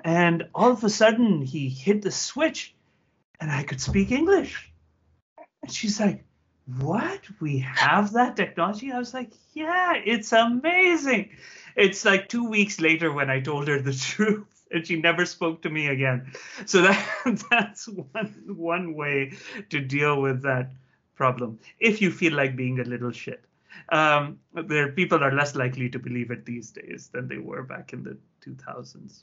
[0.05, 2.74] and all of a sudden he hit the switch
[3.45, 4.71] and I could speak English.
[5.61, 6.25] And she's like,
[6.79, 7.21] What?
[7.39, 8.91] We have that technology?
[8.91, 11.29] I was like, Yeah, it's amazing.
[11.75, 14.47] It's like two weeks later when I told her the truth.
[14.71, 16.31] And she never spoke to me again.
[16.65, 17.07] So that
[17.51, 19.33] that's one one way
[19.69, 20.71] to deal with that
[21.13, 21.59] problem.
[21.79, 23.45] If you feel like being a little shit.
[23.89, 27.93] Um, there people are less likely to believe it these days than they were back
[27.93, 29.21] in the 2000s.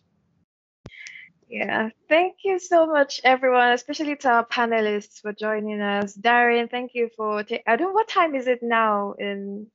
[1.52, 6.16] Yeah, thank you so much, everyone, especially to our panelists for joining us.
[6.16, 7.44] Darren, thank you for.
[7.44, 7.94] Ta- I don't.
[7.94, 9.68] What time is it now in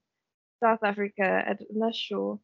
[0.63, 1.45] South Africa?
[1.47, 2.39] I'm not sure.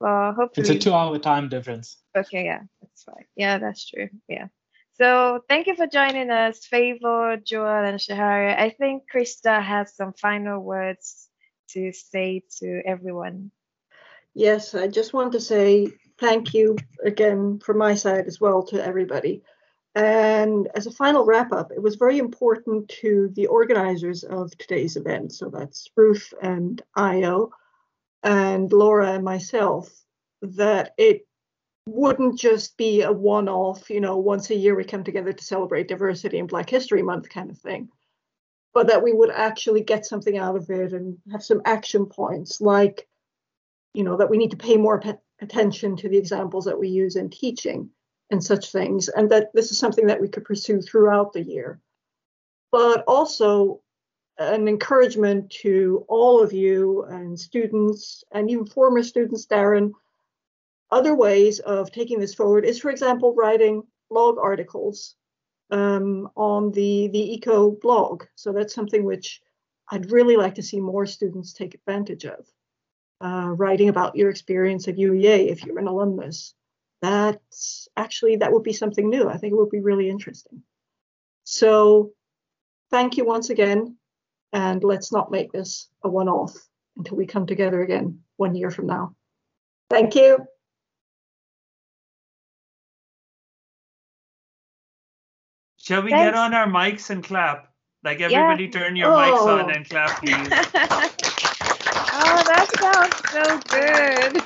[0.00, 1.98] Well, hopefully it's a two-hour time difference.
[2.16, 3.26] Okay, yeah, that's fine.
[3.36, 4.10] Yeah, that's true.
[4.28, 4.48] Yeah.
[4.94, 8.58] So thank you for joining us, Favor, Joel, and Shahara.
[8.58, 11.28] I think Krista has some final words
[11.70, 13.50] to say to everyone.
[14.34, 15.88] Yes, I just want to say
[16.18, 19.42] thank you again from my side as well to everybody.
[19.94, 24.96] And as a final wrap up, it was very important to the organizers of today's
[24.96, 25.32] event.
[25.32, 27.50] So that's Ruth and Io
[28.24, 29.88] and Laura and myself
[30.42, 31.26] that it
[31.86, 35.44] wouldn't just be a one off, you know, once a year we come together to
[35.44, 37.88] celebrate diversity and Black History Month kind of thing,
[38.72, 42.60] but that we would actually get something out of it and have some action points
[42.60, 43.06] like,
[43.92, 44.98] you know, that we need to pay more
[45.44, 47.90] attention to the examples that we use in teaching
[48.30, 51.80] and such things, and that this is something that we could pursue throughout the year.
[52.72, 53.80] But also
[54.38, 59.92] an encouragement to all of you and students and even former students, Darren.
[60.90, 65.16] Other ways of taking this forward is, for example, writing blog articles
[65.70, 68.24] um, on the, the ECO blog.
[68.34, 69.40] So that's something which
[69.90, 72.46] I'd really like to see more students take advantage of.
[73.20, 76.54] Uh, writing about your experience at UEA if you're an alumnus
[77.04, 79.28] that's actually that would be something new.
[79.28, 80.62] I think it would be really interesting.
[81.44, 82.12] So
[82.90, 83.96] thank you once again,
[84.54, 86.56] and let's not make this a one-off
[86.96, 89.14] until we come together again one year from now.
[89.90, 90.46] Thank you.
[95.76, 96.24] Shall we Thanks.
[96.30, 97.70] get on our mics and clap?
[98.02, 99.68] Like everybody turn your mics on Oh.
[99.68, 101.20] and clap, please.
[102.66, 104.42] that sounds so good.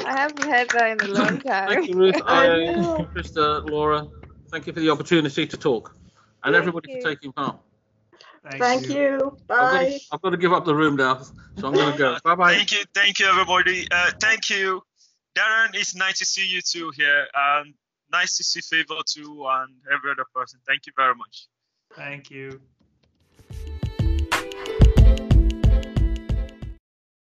[0.06, 1.68] I haven't had that in a long time.
[1.68, 3.06] Thank you, Ruth, I I.
[3.14, 4.06] Krista, Laura.
[4.50, 5.94] Thank you for the opportunity to talk,
[6.42, 7.00] and Thank everybody you.
[7.00, 7.58] for taking part.
[8.58, 9.36] Thank you.
[9.48, 9.84] I've got, Bye.
[9.88, 12.16] to, I've got to give up the room now, so I'm going to go.
[12.24, 12.54] Bye bye.
[12.54, 13.86] Thank you, thank you, everybody.
[13.90, 14.82] Uh, thank you,
[15.36, 15.70] Darren.
[15.74, 17.74] It's nice to see you too here, and
[18.10, 20.58] nice to see Favor too, and every other person.
[20.66, 21.46] Thank you very much.
[21.94, 22.60] Thank you.